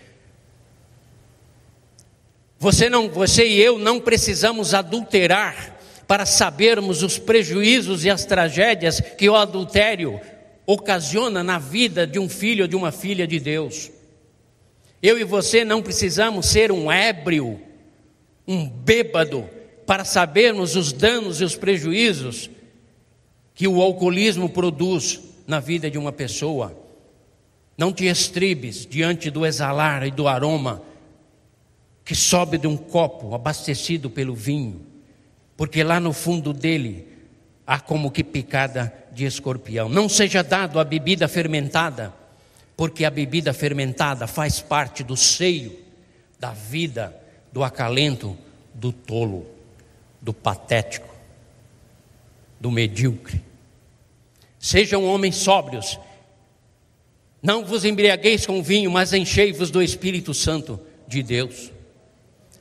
Você, 2.60 2.90
não, 2.90 3.10
você 3.10 3.48
e 3.48 3.60
eu 3.60 3.80
não 3.80 4.00
precisamos 4.00 4.74
adulterar 4.74 5.80
para 6.08 6.26
sabermos 6.26 7.02
os 7.02 7.18
prejuízos 7.18 8.06
e 8.06 8.10
as 8.10 8.26
tragédias 8.26 9.00
que 9.00 9.30
o 9.30 9.36
adultério 9.36 10.22
ocasiona 10.66 11.44
na 11.44 11.58
vida 11.58 12.06
de 12.06 12.20
um 12.20 12.30
filho 12.30 12.66
ou 12.66 12.68
de 12.68 12.76
uma 12.76 12.92
filha 12.92 13.26
de 13.26 13.40
Deus. 13.40 13.90
Eu 15.02 15.18
e 15.18 15.24
você 15.24 15.66
não 15.66 15.82
precisamos 15.82 16.46
ser 16.46 16.72
um 16.72 16.92
ébrio, 16.92 17.60
um 18.48 18.68
bêbado, 18.70 19.50
para 19.88 20.06
sabermos 20.06 20.76
os 20.76 20.94
danos 20.94 21.42
e 21.42 21.44
os 21.44 21.56
prejuízos 21.56 22.50
que 23.56 23.68
o 23.68 23.82
alcoolismo 23.82 24.50
produz 24.50 25.20
na 25.52 25.60
vida 25.60 25.92
de 25.92 25.98
uma 25.98 26.14
pessoa. 26.14 26.74
Não 27.78 27.92
te 27.92 28.06
estribes 28.06 28.86
diante 28.86 29.30
do 29.30 29.46
exalar 29.46 30.08
e 30.08 30.10
do 30.10 30.26
aroma 30.26 30.82
que 32.06 32.16
sobe 32.16 32.58
de 32.58 32.68
um 32.68 32.78
copo 32.78 33.36
abastecido 33.36 34.10
pelo 34.10 34.34
vinho, 34.34 34.82
porque 35.58 35.84
lá 35.84 36.00
no 36.00 36.14
fundo 36.14 36.54
dele 36.54 37.06
há 37.68 37.82
como 37.82 38.10
que 38.10 38.24
picada 38.24 38.94
de 39.12 39.26
escorpião. 39.26 39.90
Não 39.90 40.08
seja 40.08 40.42
dado 40.42 40.80
a 40.80 40.86
bebida 40.86 41.28
fermentada, 41.28 42.14
porque 42.78 43.04
a 43.04 43.10
bebida 43.10 43.54
fermentada 43.54 44.28
faz 44.28 44.62
parte 44.62 45.04
do 45.04 45.18
seio 45.18 45.78
da 46.40 46.52
vida, 46.52 47.14
do 47.52 47.62
acalento 47.62 48.38
do 48.74 48.94
tolo, 48.94 49.46
do 50.22 50.34
patético, 50.34 51.14
do 52.58 52.72
medíocre. 52.72 53.51
Sejam 54.62 55.04
homens 55.04 55.38
sóbrios, 55.38 56.00
não 57.42 57.66
vos 57.66 57.84
embriagueis 57.84 58.46
com 58.46 58.62
vinho, 58.62 58.92
mas 58.92 59.12
enchei-vos 59.12 59.72
do 59.72 59.82
Espírito 59.82 60.36
Santo 60.36 60.80
de 61.08 61.24
Deus. 61.24 61.72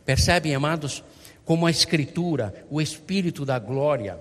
Percebem, 0.06 0.54
amados, 0.54 1.04
como 1.44 1.66
a 1.66 1.70
Escritura, 1.70 2.64
o 2.70 2.80
Espírito 2.80 3.44
da 3.44 3.58
glória, 3.58 4.18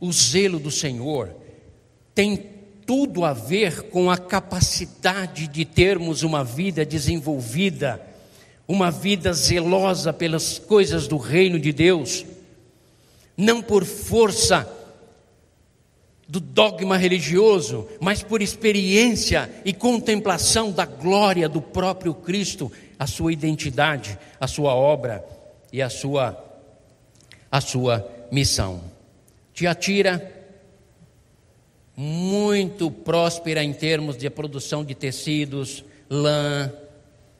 o 0.00 0.10
zelo 0.10 0.58
do 0.58 0.70
Senhor 0.70 1.36
tem 2.14 2.48
tudo 2.86 3.26
a 3.26 3.34
ver 3.34 3.90
com 3.90 4.10
a 4.10 4.16
capacidade 4.16 5.48
de 5.48 5.66
termos 5.66 6.22
uma 6.22 6.42
vida 6.42 6.82
desenvolvida, 6.86 8.00
uma 8.66 8.90
vida 8.90 9.34
zelosa 9.34 10.14
pelas 10.14 10.58
coisas 10.58 11.06
do 11.06 11.18
reino 11.18 11.60
de 11.60 11.74
Deus, 11.74 12.24
não 13.36 13.60
por 13.60 13.84
força 13.84 14.77
do 16.28 16.40
dogma 16.40 16.98
religioso, 16.98 17.88
mas 18.00 18.22
por 18.22 18.42
experiência 18.42 19.50
e 19.64 19.72
contemplação 19.72 20.70
da 20.70 20.84
glória 20.84 21.48
do 21.48 21.62
próprio 21.62 22.12
Cristo, 22.12 22.70
a 22.98 23.06
sua 23.06 23.32
identidade, 23.32 24.18
a 24.38 24.46
sua 24.46 24.74
obra 24.74 25.24
e 25.72 25.80
a 25.80 25.88
sua 25.88 26.44
a 27.50 27.62
sua 27.62 28.06
missão. 28.30 28.82
Tiatira, 29.54 30.34
muito 31.96 32.90
próspera 32.90 33.64
em 33.64 33.72
termos 33.72 34.18
de 34.18 34.28
produção 34.28 34.84
de 34.84 34.94
tecidos, 34.94 35.82
lã, 36.10 36.70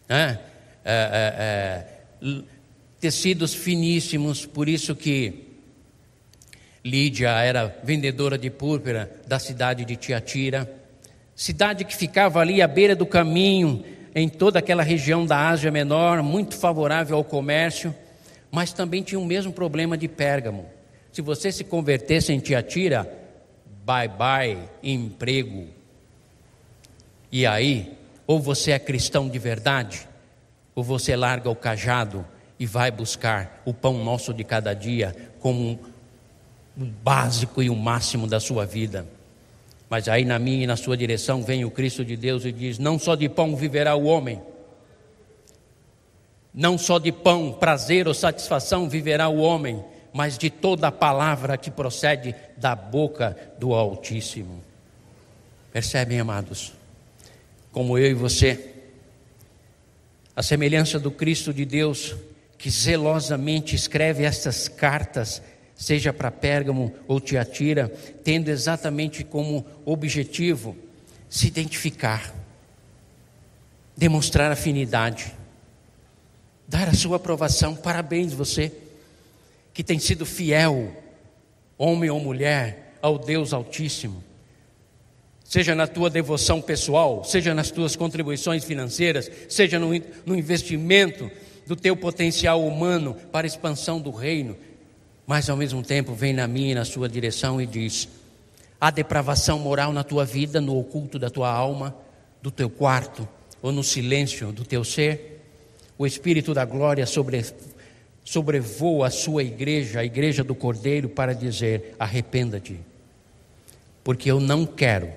né? 0.08 0.40
é, 0.82 1.86
é, 2.22 2.24
é, 2.24 2.42
tecidos 2.98 3.52
finíssimos, 3.52 4.46
por 4.46 4.66
isso 4.66 4.96
que 4.96 5.47
Lídia 6.88 7.28
era 7.42 7.76
vendedora 7.84 8.38
de 8.38 8.48
púrpura 8.48 9.10
da 9.26 9.38
cidade 9.38 9.84
de 9.84 9.94
Tiatira, 9.94 10.70
cidade 11.36 11.84
que 11.84 11.94
ficava 11.94 12.40
ali 12.40 12.62
à 12.62 12.66
beira 12.66 12.96
do 12.96 13.04
caminho, 13.04 13.84
em 14.14 14.26
toda 14.26 14.58
aquela 14.58 14.82
região 14.82 15.26
da 15.26 15.48
Ásia 15.48 15.70
Menor, 15.70 16.22
muito 16.22 16.56
favorável 16.56 17.18
ao 17.18 17.22
comércio, 17.22 17.94
mas 18.50 18.72
também 18.72 19.02
tinha 19.02 19.20
o 19.20 19.24
mesmo 19.24 19.52
problema 19.52 19.98
de 19.98 20.08
Pérgamo. 20.08 20.64
Se 21.12 21.20
você 21.20 21.52
se 21.52 21.62
convertesse 21.62 22.32
em 22.32 22.40
Tiatira, 22.40 23.06
bye 23.84 24.08
bye 24.08 24.58
emprego. 24.82 25.66
E 27.30 27.46
aí, 27.46 27.92
ou 28.26 28.40
você 28.40 28.70
é 28.70 28.78
cristão 28.78 29.28
de 29.28 29.38
verdade, 29.38 30.08
ou 30.74 30.82
você 30.82 31.14
larga 31.14 31.50
o 31.50 31.54
cajado 31.54 32.24
e 32.58 32.64
vai 32.64 32.90
buscar 32.90 33.60
o 33.66 33.74
pão 33.74 34.02
nosso 34.02 34.32
de 34.32 34.42
cada 34.42 34.72
dia 34.72 35.14
como 35.38 35.78
o 36.78 36.84
básico 36.84 37.62
e 37.62 37.68
o 37.68 37.74
máximo 37.74 38.26
da 38.26 38.38
sua 38.38 38.64
vida. 38.64 39.06
Mas 39.90 40.06
aí 40.08 40.24
na 40.24 40.38
minha 40.38 40.64
e 40.64 40.66
na 40.66 40.76
sua 40.76 40.96
direção 40.96 41.42
vem 41.42 41.64
o 41.64 41.70
Cristo 41.70 42.04
de 42.04 42.16
Deus 42.16 42.44
e 42.44 42.52
diz: 42.52 42.78
Não 42.78 42.98
só 42.98 43.14
de 43.14 43.28
pão 43.28 43.56
viverá 43.56 43.96
o 43.96 44.04
homem, 44.04 44.40
não 46.54 46.78
só 46.78 46.98
de 46.98 47.10
pão, 47.10 47.52
prazer 47.52 48.06
ou 48.06 48.14
satisfação 48.14 48.88
viverá 48.88 49.28
o 49.28 49.38
homem, 49.38 49.82
mas 50.12 50.38
de 50.38 50.50
toda 50.50 50.88
a 50.88 50.92
palavra 50.92 51.56
que 51.56 51.70
procede 51.70 52.34
da 52.56 52.74
boca 52.76 53.36
do 53.58 53.74
Altíssimo. 53.74 54.62
Percebem, 55.72 56.20
amados? 56.20 56.72
Como 57.72 57.98
eu 57.98 58.10
e 58.10 58.14
você, 58.14 58.74
a 60.34 60.42
semelhança 60.42 60.98
do 60.98 61.10
Cristo 61.10 61.52
de 61.52 61.64
Deus, 61.64 62.16
que 62.56 62.70
zelosamente 62.70 63.76
escreve 63.76 64.24
estas 64.24 64.66
cartas, 64.66 65.42
seja 65.78 66.12
para 66.12 66.28
Pérgamo 66.32 66.92
ou 67.06 67.20
Tiatira, 67.20 67.88
tendo 68.24 68.48
exatamente 68.48 69.22
como 69.22 69.64
objetivo 69.84 70.76
se 71.30 71.46
identificar, 71.46 72.34
demonstrar 73.96 74.50
afinidade, 74.50 75.32
dar 76.66 76.88
a 76.88 76.94
sua 76.94 77.16
aprovação. 77.16 77.76
Parabéns 77.76 78.32
você 78.32 78.72
que 79.72 79.84
tem 79.84 80.00
sido 80.00 80.26
fiel, 80.26 80.92
homem 81.78 82.10
ou 82.10 82.18
mulher, 82.18 82.96
ao 83.00 83.16
Deus 83.16 83.52
Altíssimo. 83.52 84.24
Seja 85.44 85.76
na 85.76 85.86
tua 85.86 86.10
devoção 86.10 86.60
pessoal, 86.60 87.22
seja 87.22 87.54
nas 87.54 87.70
tuas 87.70 87.94
contribuições 87.94 88.64
financeiras, 88.64 89.30
seja 89.48 89.78
no, 89.78 89.90
no 90.26 90.34
investimento 90.34 91.30
do 91.68 91.76
teu 91.76 91.96
potencial 91.96 92.66
humano 92.66 93.14
para 93.30 93.46
a 93.46 93.48
expansão 93.48 94.00
do 94.00 94.10
reino, 94.10 94.56
mas 95.28 95.50
ao 95.50 95.58
mesmo 95.58 95.82
tempo 95.82 96.14
vem 96.14 96.32
na 96.32 96.48
minha 96.48 96.72
e 96.72 96.74
na 96.74 96.86
sua 96.86 97.06
direção 97.06 97.60
e 97.60 97.66
diz: 97.66 98.08
há 98.80 98.90
depravação 98.90 99.58
moral 99.58 99.92
na 99.92 100.02
tua 100.02 100.24
vida, 100.24 100.58
no 100.58 100.78
oculto 100.78 101.18
da 101.18 101.28
tua 101.28 101.50
alma, 101.52 101.94
do 102.40 102.50
teu 102.50 102.70
quarto 102.70 103.28
ou 103.60 103.70
no 103.70 103.84
silêncio 103.84 104.50
do 104.50 104.64
teu 104.64 104.82
ser? 104.82 105.44
O 105.98 106.06
Espírito 106.06 106.54
da 106.54 106.64
glória 106.64 107.04
sobre, 107.04 107.44
sobrevoa 108.24 109.08
a 109.08 109.10
sua 109.10 109.42
igreja, 109.42 110.00
a 110.00 110.04
igreja 110.04 110.42
do 110.42 110.54
Cordeiro, 110.54 111.10
para 111.10 111.34
dizer: 111.34 111.94
arrependa-te, 111.98 112.80
porque 114.02 114.30
eu 114.30 114.40
não 114.40 114.64
quero, 114.64 115.12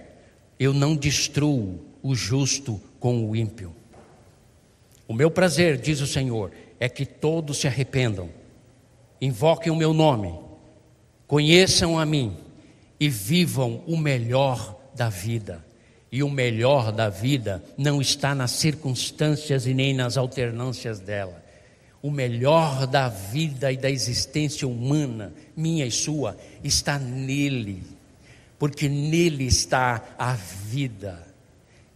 eu 0.59 0.73
não 0.73 0.93
destruo 0.93 1.79
o 2.03 2.13
justo 2.13 2.81
com 2.99 3.29
o 3.29 3.33
ímpio. 3.33 3.73
O 5.07 5.13
meu 5.13 5.31
prazer, 5.31 5.77
diz 5.77 6.01
o 6.01 6.07
Senhor, 6.07 6.51
é 6.81 6.89
que 6.89 7.05
todos 7.05 7.59
se 7.59 7.67
arrependam, 7.67 8.29
invoquem 9.21 9.71
o 9.71 9.75
meu 9.75 9.93
nome, 9.93 10.33
conheçam 11.27 11.99
a 11.99 12.05
mim 12.05 12.35
e 12.99 13.07
vivam 13.07 13.83
o 13.85 13.95
melhor 13.95 14.75
da 14.95 15.09
vida. 15.09 15.63
E 16.11 16.21
o 16.23 16.29
melhor 16.29 16.91
da 16.91 17.07
vida 17.07 17.63
não 17.77 18.01
está 18.01 18.35
nas 18.35 18.51
circunstâncias 18.51 19.65
e 19.65 19.73
nem 19.73 19.93
nas 19.93 20.17
alternâncias 20.17 20.99
dela. 20.99 21.41
O 22.01 22.11
melhor 22.11 22.85
da 22.85 23.07
vida 23.07 23.71
e 23.71 23.77
da 23.77 23.89
existência 23.89 24.67
humana, 24.67 25.31
minha 25.55 25.85
e 25.85 25.91
sua, 25.91 26.35
está 26.63 26.99
nele, 26.99 27.83
porque 28.59 28.89
nele 28.89 29.45
está 29.45 30.03
a 30.17 30.33
vida. 30.33 31.25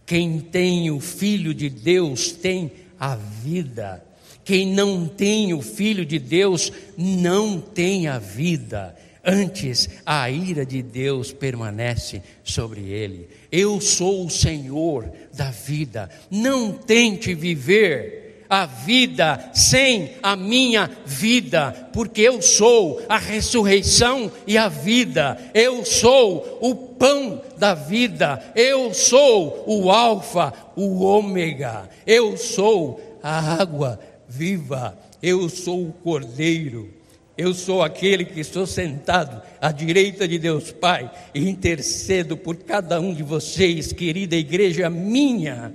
Quem 0.06 0.40
tem 0.40 0.90
o 0.90 1.00
Filho 1.00 1.52
de 1.52 1.68
Deus 1.68 2.30
tem 2.30 2.70
a 2.98 3.16
vida. 3.16 4.05
Quem 4.46 4.64
não 4.64 5.08
tem 5.08 5.52
o 5.52 5.60
Filho 5.60 6.06
de 6.06 6.20
Deus 6.20 6.72
não 6.96 7.60
tem 7.60 8.06
a 8.06 8.16
vida. 8.16 8.94
Antes, 9.24 9.88
a 10.06 10.30
ira 10.30 10.64
de 10.64 10.84
Deus 10.84 11.32
permanece 11.32 12.22
sobre 12.44 12.82
ele. 12.82 13.28
Eu 13.50 13.80
sou 13.80 14.24
o 14.24 14.30
Senhor 14.30 15.10
da 15.34 15.50
vida. 15.50 16.08
Não 16.30 16.70
tente 16.70 17.34
viver 17.34 18.46
a 18.48 18.66
vida 18.66 19.50
sem 19.52 20.12
a 20.22 20.36
minha 20.36 20.88
vida, 21.04 21.90
porque 21.92 22.22
eu 22.22 22.40
sou 22.40 23.02
a 23.08 23.18
ressurreição 23.18 24.30
e 24.46 24.56
a 24.56 24.68
vida. 24.68 25.36
Eu 25.52 25.84
sou 25.84 26.60
o 26.60 26.72
pão 26.72 27.42
da 27.58 27.74
vida. 27.74 28.52
Eu 28.54 28.94
sou 28.94 29.64
o 29.66 29.90
Alfa, 29.90 30.52
o 30.76 31.02
Ômega. 31.02 31.90
Eu 32.06 32.36
sou 32.36 33.18
a 33.20 33.60
água 33.60 33.98
viva. 34.28 34.98
Eu 35.22 35.48
sou 35.48 35.88
o 35.88 35.92
Cordeiro. 35.92 36.92
Eu 37.36 37.52
sou 37.52 37.82
aquele 37.82 38.24
que 38.24 38.40
estou 38.40 38.66
sentado 38.66 39.42
à 39.60 39.70
direita 39.70 40.26
de 40.26 40.38
Deus 40.38 40.72
Pai 40.72 41.10
e 41.34 41.48
intercedo 41.48 42.36
por 42.36 42.56
cada 42.56 42.98
um 42.98 43.12
de 43.12 43.22
vocês, 43.22 43.92
querida 43.92 44.34
igreja 44.36 44.88
minha, 44.88 45.74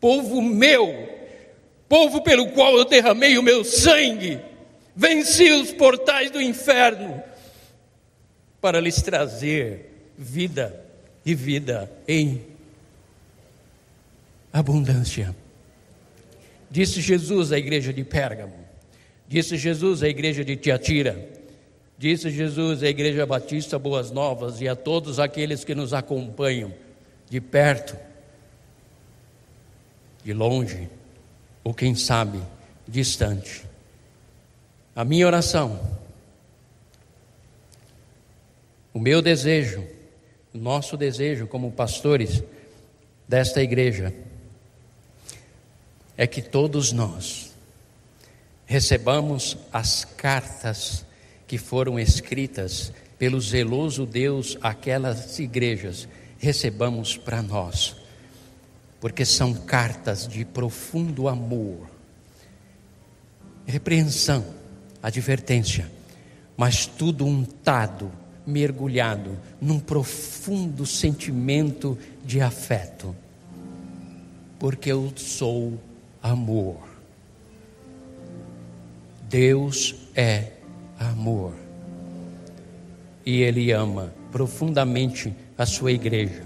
povo 0.00 0.40
meu, 0.40 1.06
povo 1.86 2.22
pelo 2.22 2.48
qual 2.52 2.74
eu 2.78 2.86
derramei 2.86 3.36
o 3.36 3.42
meu 3.42 3.62
sangue, 3.62 4.40
venci 4.94 5.50
os 5.50 5.70
portais 5.70 6.30
do 6.30 6.40
inferno 6.40 7.22
para 8.58 8.80
lhes 8.80 9.02
trazer 9.02 10.12
vida 10.16 10.82
e 11.26 11.34
vida 11.34 11.92
em 12.08 12.40
abundância. 14.50 15.36
Disse 16.76 17.00
Jesus 17.00 17.52
à 17.52 17.58
igreja 17.58 17.90
de 17.90 18.04
Pérgamo. 18.04 18.52
Disse 19.26 19.56
Jesus 19.56 20.02
à 20.02 20.08
igreja 20.10 20.44
de 20.44 20.56
Tiatira, 20.56 21.26
disse 21.96 22.28
Jesus 22.28 22.82
à 22.82 22.88
igreja 22.88 23.24
batista 23.24 23.78
Boas 23.78 24.10
Novas 24.10 24.60
e 24.60 24.68
a 24.68 24.76
todos 24.76 25.18
aqueles 25.18 25.64
que 25.64 25.74
nos 25.74 25.94
acompanham 25.94 26.74
de 27.30 27.40
perto, 27.40 27.96
de 30.22 30.34
longe, 30.34 30.90
ou 31.64 31.72
quem 31.72 31.94
sabe, 31.94 32.42
distante. 32.86 33.64
A 34.94 35.02
minha 35.02 35.26
oração, 35.26 35.80
o 38.92 39.00
meu 39.00 39.22
desejo, 39.22 39.82
o 40.52 40.58
nosso 40.58 40.94
desejo 40.94 41.46
como 41.46 41.72
pastores 41.72 42.42
desta 43.26 43.62
igreja, 43.62 44.12
é 46.16 46.26
que 46.26 46.40
todos 46.40 46.92
nós, 46.92 47.52
recebamos 48.64 49.56
as 49.72 50.04
cartas 50.04 51.04
que 51.46 51.58
foram 51.58 51.98
escritas 51.98 52.92
pelo 53.18 53.40
zeloso 53.40 54.04
Deus 54.04 54.58
àquelas 54.60 55.38
igrejas, 55.38 56.08
recebamos 56.38 57.16
para 57.16 57.42
nós, 57.42 57.96
porque 59.00 59.24
são 59.24 59.54
cartas 59.54 60.26
de 60.26 60.44
profundo 60.44 61.28
amor, 61.28 61.88
repreensão, 63.66 64.44
advertência, 65.02 65.90
mas 66.56 66.86
tudo 66.86 67.26
untado, 67.26 68.10
mergulhado 68.46 69.38
num 69.60 69.78
profundo 69.78 70.86
sentimento 70.86 71.98
de 72.24 72.40
afeto, 72.40 73.14
porque 74.58 74.90
eu 74.90 75.12
sou 75.16 75.78
amor. 76.22 76.76
Deus 79.28 79.94
é 80.14 80.52
amor. 80.98 81.54
E 83.24 83.42
Ele 83.42 83.72
ama 83.72 84.12
profundamente 84.30 85.34
a 85.58 85.66
sua 85.66 85.92
igreja. 85.92 86.44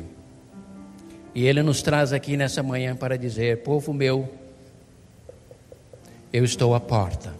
E 1.35 1.47
Ele 1.47 1.63
nos 1.63 1.83
traz 1.83 2.13
aqui 2.13 2.37
nessa 2.37 2.63
manhã 2.63 2.97
para 2.97 3.17
dizer: 3.19 3.63
povo 3.63 3.93
meu, 3.93 4.29
eu 6.33 6.45
estou 6.45 6.75
à 6.75 6.81
porta. 6.81 7.35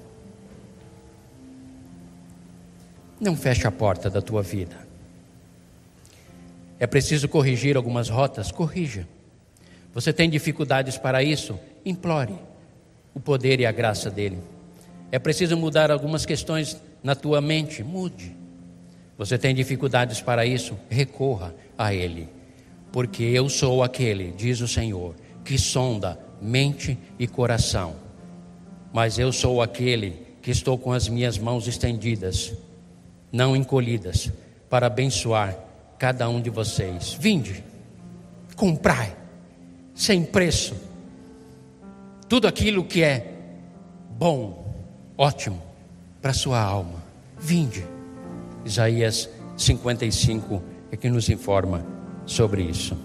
Não 3.21 3.37
feche 3.37 3.67
a 3.67 3.71
porta 3.71 4.09
da 4.09 4.23
tua 4.23 4.43
vida. 4.43 4.89
É 6.79 6.87
preciso 6.87 7.29
corrigir 7.29 7.77
algumas 7.77 8.09
rotas? 8.09 8.51
Corrija. 8.51 9.07
Você 9.93 10.13
tem 10.13 10.31
dificuldades 10.31 10.97
para 10.97 11.23
isso? 11.23 11.59
Implore 11.85 12.51
o 13.15 13.21
poder 13.21 13.61
e 13.61 13.67
a 13.67 13.73
graça 13.73 14.11
dEle. 14.11 14.39
É 15.11 15.19
preciso 15.19 15.57
mudar 15.57 15.91
algumas 15.91 16.25
questões 16.25 16.81
na 17.03 17.15
tua 17.15 17.41
mente? 17.41 17.83
Mude. 17.83 18.37
Você 19.19 19.37
tem 19.37 19.55
dificuldades 19.55 20.21
para 20.21 20.47
isso? 20.47 20.79
Recorra 20.89 21.55
a 21.77 21.93
Ele. 21.93 22.29
Porque 22.93 23.23
eu 23.23 23.49
sou 23.49 23.83
aquele, 23.83 24.33
diz 24.33 24.61
o 24.61 24.69
Senhor, 24.69 25.15
que 25.45 25.59
sonda 25.59 26.19
mente 26.41 26.99
e 27.19 27.27
coração. 27.27 27.97
Mas 28.93 29.19
eu 29.19 29.33
sou 29.33 29.61
aquele 29.61 30.27
que 30.41 30.51
estou 30.51 30.79
com 30.79 30.93
as 30.93 31.09
minhas 31.09 31.39
mãos 31.39 31.69
estendidas, 31.69 32.55
não 33.31 33.55
encolhidas, 33.55 34.33
para 34.69 34.87
abençoar 34.87 35.57
cada 35.99 36.29
um 36.29 36.41
de 36.41 36.49
vocês. 36.49 37.13
Vinde, 37.13 37.63
comprai, 38.57 39.15
sem 39.95 40.25
preço, 40.25 40.75
tudo 42.29 42.47
aquilo 42.47 42.85
que 42.85 43.03
é 43.03 43.35
bom, 44.19 44.75
ótimo 45.17 45.61
para 46.21 46.31
a 46.31 46.35
sua 46.35 46.61
alma. 46.61 47.03
Vinde. 47.39 47.85
Isaías 48.65 49.29
55 49.57 50.63
é 50.93 50.97
que 50.97 51.09
nos 51.09 51.29
informa 51.29 51.85
sobre 52.27 52.63
isso. 52.63 52.97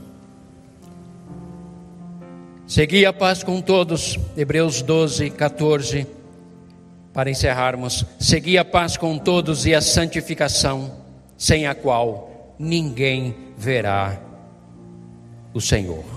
Segui 2.67 3.05
a 3.05 3.13
paz 3.13 3.43
com 3.43 3.61
todos, 3.61 4.17
Hebreus 4.36 4.81
12, 4.81 5.29
14, 5.29 6.07
para 7.13 7.29
encerrarmos. 7.29 8.05
Segui 8.19 8.57
a 8.57 8.65
paz 8.65 8.97
com 8.97 9.17
todos 9.17 9.65
e 9.65 9.73
a 9.73 9.81
santificação, 9.81 10.91
sem 11.38 11.67
a 11.67 11.75
qual 11.75 12.55
ninguém 12.57 13.36
verá 13.57 14.19
o 15.53 15.61
Senhor. 15.61 16.14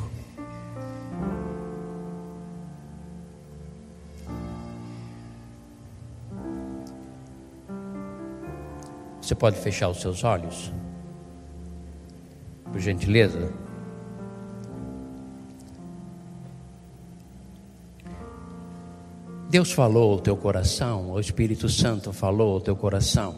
Você 9.28 9.34
pode 9.34 9.58
fechar 9.58 9.90
os 9.90 10.00
seus 10.00 10.24
olhos? 10.24 10.72
Por 12.72 12.80
gentileza. 12.80 13.52
Deus 19.50 19.70
falou 19.70 20.12
ao 20.12 20.18
teu 20.18 20.34
coração, 20.34 21.10
o 21.10 21.20
Espírito 21.20 21.68
Santo 21.68 22.10
falou 22.10 22.54
ao 22.54 22.60
teu 22.62 22.74
coração. 22.74 23.34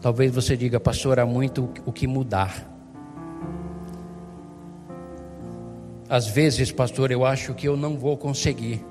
Talvez 0.00 0.34
você 0.34 0.56
diga, 0.56 0.80
pastor, 0.80 1.20
há 1.20 1.24
muito 1.24 1.70
o 1.86 1.92
que 1.92 2.08
mudar. 2.08 2.68
Às 6.08 6.26
vezes, 6.26 6.72
pastor, 6.72 7.12
eu 7.12 7.24
acho 7.24 7.54
que 7.54 7.68
eu 7.68 7.76
não 7.76 7.96
vou 7.96 8.16
conseguir, 8.16 8.84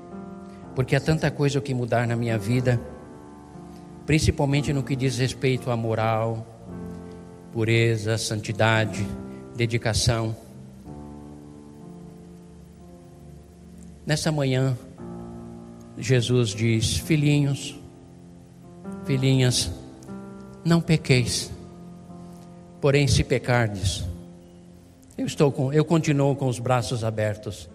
porque 0.74 0.96
há 0.96 1.00
tanta 1.00 1.30
coisa 1.30 1.58
o 1.58 1.62
que 1.62 1.74
mudar 1.74 2.06
na 2.06 2.16
minha 2.16 2.38
vida, 2.38 2.80
principalmente 4.06 4.72
no 4.72 4.82
que 4.82 4.96
diz 4.96 5.18
respeito 5.18 5.70
à 5.70 5.76
moral, 5.76 6.46
pureza, 7.52 8.16
santidade, 8.18 9.06
dedicação. 9.56 10.34
Nessa 14.04 14.32
manhã, 14.32 14.76
Jesus 15.96 16.50
diz: 16.50 16.96
Filhinhos, 16.96 17.78
filhinhas, 19.04 19.70
não 20.64 20.80
pequeis, 20.80 21.52
porém, 22.80 23.06
se 23.06 23.22
pecardes, 23.22 24.04
eu 25.16 25.26
estou 25.26 25.52
com, 25.52 25.72
eu 25.72 25.84
continuo 25.84 26.34
com 26.34 26.48
os 26.48 26.58
braços 26.58 27.04
abertos 27.04 27.68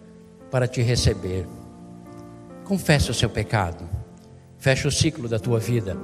para 0.50 0.68
te 0.68 0.82
receber. 0.82 1.46
Confesse 2.66 3.12
o 3.12 3.14
seu 3.14 3.30
pecado. 3.30 3.88
Fecha 4.58 4.88
o 4.88 4.92
ciclo 4.92 5.30
da 5.30 5.38
tua 5.38 5.60
vida, 5.60 5.96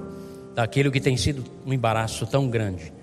daquilo 0.56 0.91
que 0.91 1.01
tem 1.01 1.18
sido 1.18 1.43
um 1.66 1.74
embaraço 1.74 2.26
tão 2.26 2.49
grande. 2.49 2.93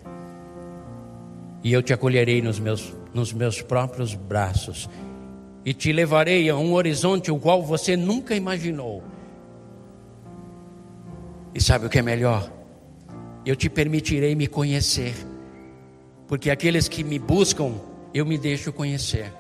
E 1.62 1.72
eu 1.72 1.82
te 1.82 1.92
acolherei 1.92 2.40
nos 2.40 2.58
meus, 2.58 2.94
nos 3.12 3.32
meus 3.32 3.60
próprios 3.60 4.14
braços 4.14 4.88
e 5.64 5.74
te 5.74 5.92
levarei 5.92 6.48
a 6.48 6.56
um 6.56 6.72
horizonte 6.72 7.30
o 7.30 7.38
qual 7.38 7.62
você 7.62 7.96
nunca 7.96 8.34
imaginou. 8.34 9.02
E 11.54 11.60
sabe 11.60 11.86
o 11.86 11.90
que 11.90 11.98
é 11.98 12.02
melhor? 12.02 12.50
Eu 13.44 13.56
te 13.56 13.68
permitirei 13.68 14.34
me 14.34 14.46
conhecer, 14.46 15.14
porque 16.28 16.50
aqueles 16.50 16.88
que 16.88 17.02
me 17.02 17.18
buscam 17.18 17.74
eu 18.14 18.24
me 18.24 18.38
deixo 18.38 18.72
conhecer. 18.72 19.32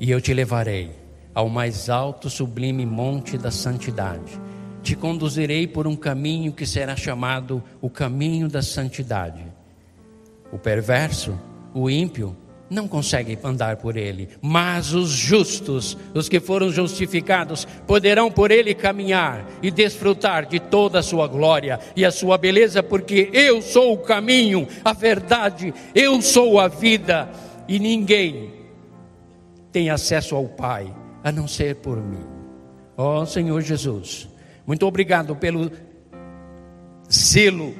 E 0.00 0.10
eu 0.10 0.20
te 0.20 0.34
levarei 0.34 0.90
ao 1.34 1.48
mais 1.48 1.88
alto, 1.88 2.28
sublime 2.28 2.84
monte 2.86 3.36
da 3.38 3.50
santidade. 3.50 4.40
Te 4.84 4.94
conduzirei 4.94 5.66
por 5.66 5.86
um 5.86 5.96
caminho 5.96 6.52
que 6.52 6.66
será 6.66 6.94
chamado 6.94 7.62
o 7.80 7.88
caminho 7.88 8.48
da 8.48 8.60
santidade. 8.60 9.42
O 10.52 10.58
perverso, 10.58 11.36
o 11.72 11.88
ímpio, 11.88 12.36
não 12.68 12.86
consegue 12.86 13.38
andar 13.42 13.78
por 13.78 13.96
ele, 13.96 14.28
mas 14.42 14.92
os 14.92 15.08
justos, 15.08 15.96
os 16.12 16.28
que 16.28 16.38
foram 16.38 16.70
justificados, 16.70 17.66
poderão 17.86 18.30
por 18.30 18.50
ele 18.50 18.74
caminhar 18.74 19.46
e 19.62 19.70
desfrutar 19.70 20.44
de 20.44 20.60
toda 20.60 20.98
a 20.98 21.02
sua 21.02 21.26
glória 21.26 21.80
e 21.96 22.04
a 22.04 22.10
sua 22.10 22.36
beleza, 22.36 22.82
porque 22.82 23.30
eu 23.32 23.62
sou 23.62 23.94
o 23.94 23.98
caminho, 23.98 24.68
a 24.84 24.92
verdade, 24.92 25.72
eu 25.94 26.20
sou 26.20 26.60
a 26.60 26.68
vida, 26.68 27.30
e 27.66 27.78
ninguém 27.78 28.52
tem 29.72 29.88
acesso 29.88 30.36
ao 30.36 30.44
Pai 30.44 30.94
a 31.22 31.32
não 31.32 31.48
ser 31.48 31.76
por 31.76 31.96
mim. 31.96 32.24
Ó 32.96 33.22
oh, 33.22 33.26
Senhor 33.26 33.60
Jesus, 33.62 34.28
muito 34.66 34.86
obrigado 34.86 35.36
pelo 35.36 35.70
zelo 37.10 37.74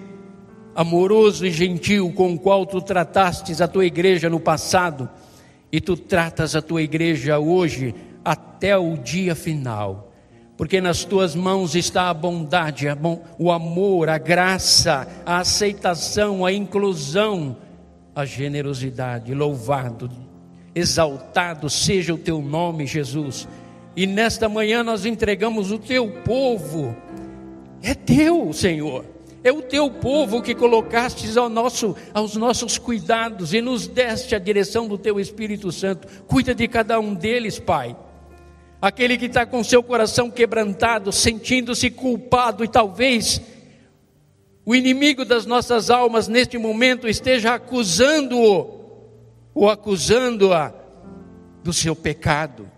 amoroso 0.74 1.47
e 1.47 1.51
gentil 1.51 2.12
com 2.12 2.35
o 2.35 2.39
qual 2.39 2.66
tu 2.66 2.80
tratastes 2.80 3.61
a 3.61 3.68
tua 3.68 3.87
igreja 3.87 4.28
no 4.28 4.41
passado 4.41 5.09
e 5.72 5.80
tu 5.80 5.97
tratas 5.97 6.55
a 6.55 6.62
tua 6.62 6.82
igreja 6.82 7.39
hoje 7.39 7.95
até 8.24 8.76
o 8.76 8.97
dia 8.97 9.35
final. 9.35 10.12
Porque 10.57 10.80
nas 10.80 11.05
tuas 11.05 11.35
mãos 11.35 11.74
está 11.74 12.11
a 12.11 12.14
bondade, 12.14 12.87
o 13.39 13.51
amor, 13.51 14.09
a 14.09 14.18
graça, 14.18 15.07
a 15.26 15.39
aceitação, 15.39 16.47
a 16.47 16.53
inclusão, 16.53 17.57
a 18.14 18.24
generosidade. 18.24 19.35
Louvado, 19.35 20.09
exaltado 20.74 21.68
seja 21.68 22.14
o 22.14 22.18
teu 22.18 22.41
nome, 22.41 22.87
Jesus. 22.87 23.49
E 23.97 24.07
nesta 24.07 24.49
manhã 24.49 24.82
nós 24.82 25.05
entregamos 25.07 25.70
o 25.70 25.78
teu 25.78 26.11
povo. 26.22 26.97
É 27.82 27.95
teu, 27.95 28.53
Senhor. 28.53 29.05
É 29.45 29.53
o 29.53 29.61
teu 29.61 29.90
povo 29.90 30.40
que 30.40 30.55
colocastes 30.55 31.36
ao 31.36 31.51
nosso, 31.51 31.95
aos 32.14 32.34
nossos 32.34 32.78
cuidados 32.78 33.53
e 33.53 33.61
nos 33.61 33.86
deste 33.86 34.34
a 34.34 34.38
direção 34.38 34.88
do 34.88 34.97
teu 34.97 35.20
Espírito 35.20 35.70
Santo. 35.70 36.09
Cuida 36.26 36.55
de 36.55 36.66
cada 36.66 36.99
um 36.99 37.14
deles, 37.14 37.59
Pai. 37.59 37.95
Aquele 38.80 39.18
que 39.18 39.26
está 39.26 39.45
com 39.45 39.62
seu 39.62 39.82
coração 39.82 40.30
quebrantado, 40.30 41.12
sentindo-se 41.12 41.90
culpado 41.90 42.64
e 42.64 42.68
talvez 42.68 43.40
o 44.66 44.74
inimigo 44.74 45.26
das 45.26 45.45
nossas 45.45 45.90
almas 45.90 46.26
neste 46.26 46.57
momento 46.57 47.07
esteja 47.07 47.55
acusando-o 47.55 48.82
ou 49.55 49.68
acusando-a 49.68 50.72
do 51.62 51.72
seu 51.72 51.95
pecado. 51.95 52.74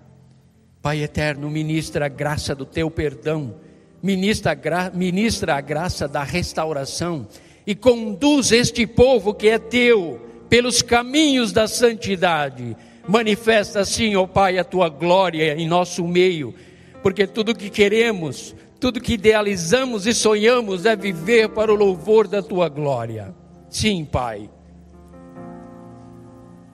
Pai 0.86 1.02
eterno, 1.02 1.50
ministra 1.50 2.06
a 2.06 2.08
graça 2.08 2.54
do 2.54 2.64
teu 2.64 2.88
perdão 2.88 3.56
ministra 4.00 4.52
a, 4.52 4.54
gra 4.54 4.88
ministra 4.94 5.56
a 5.56 5.60
graça 5.60 6.06
da 6.06 6.22
restauração 6.22 7.26
e 7.66 7.74
conduz 7.74 8.52
este 8.52 8.86
povo 8.86 9.34
que 9.34 9.48
é 9.48 9.58
teu 9.58 10.20
pelos 10.48 10.82
caminhos 10.82 11.50
da 11.50 11.66
santidade. 11.66 12.76
Manifesta 13.08 13.80
assim, 13.80 14.14
ó 14.14 14.28
Pai, 14.28 14.58
a 14.58 14.62
tua 14.62 14.88
glória 14.88 15.56
em 15.60 15.66
nosso 15.66 16.06
meio, 16.06 16.54
porque 17.02 17.26
tudo 17.26 17.52
que 17.52 17.68
queremos, 17.68 18.54
tudo 18.78 19.00
que 19.00 19.14
idealizamos 19.14 20.06
e 20.06 20.14
sonhamos 20.14 20.86
é 20.86 20.94
viver 20.94 21.48
para 21.48 21.72
o 21.72 21.74
louvor 21.74 22.28
da 22.28 22.40
tua 22.40 22.68
glória. 22.68 23.34
Sim, 23.68 24.04
Pai. 24.04 24.48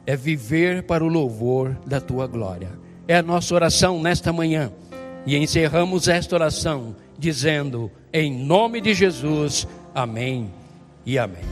É 0.06 0.14
viver 0.14 0.82
para 0.82 1.02
o 1.02 1.08
louvor 1.08 1.78
da 1.86 1.98
tua 1.98 2.26
glória. 2.26 2.81
É 3.12 3.16
a 3.16 3.22
nossa 3.22 3.54
oração 3.54 4.00
nesta 4.00 4.32
manhã. 4.32 4.72
E 5.26 5.36
encerramos 5.36 6.08
esta 6.08 6.34
oração 6.34 6.96
dizendo: 7.18 7.90
Em 8.10 8.32
nome 8.34 8.80
de 8.80 8.94
Jesus, 8.94 9.68
amém 9.94 10.50
e 11.04 11.18
amém. 11.18 11.42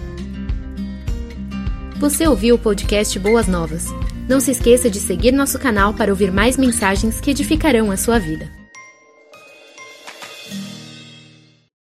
Você 1.99 2.27
ouviu 2.27 2.55
o 2.55 2.59
podcast 2.59 3.19
Boas 3.19 3.47
Novas? 3.47 3.89
Não 4.27 4.41
se 4.41 4.53
esqueça 4.53 4.89
de 4.89 4.99
seguir 4.99 5.33
nosso 5.33 5.59
canal 5.59 5.93
para 5.93 6.11
ouvir 6.11 6.33
mais 6.33 6.57
mensagens 6.57 7.21
que 7.21 7.33
edificarão 7.33 7.91
a 7.91 7.97
sua 7.99 8.19
vida. 8.19 8.60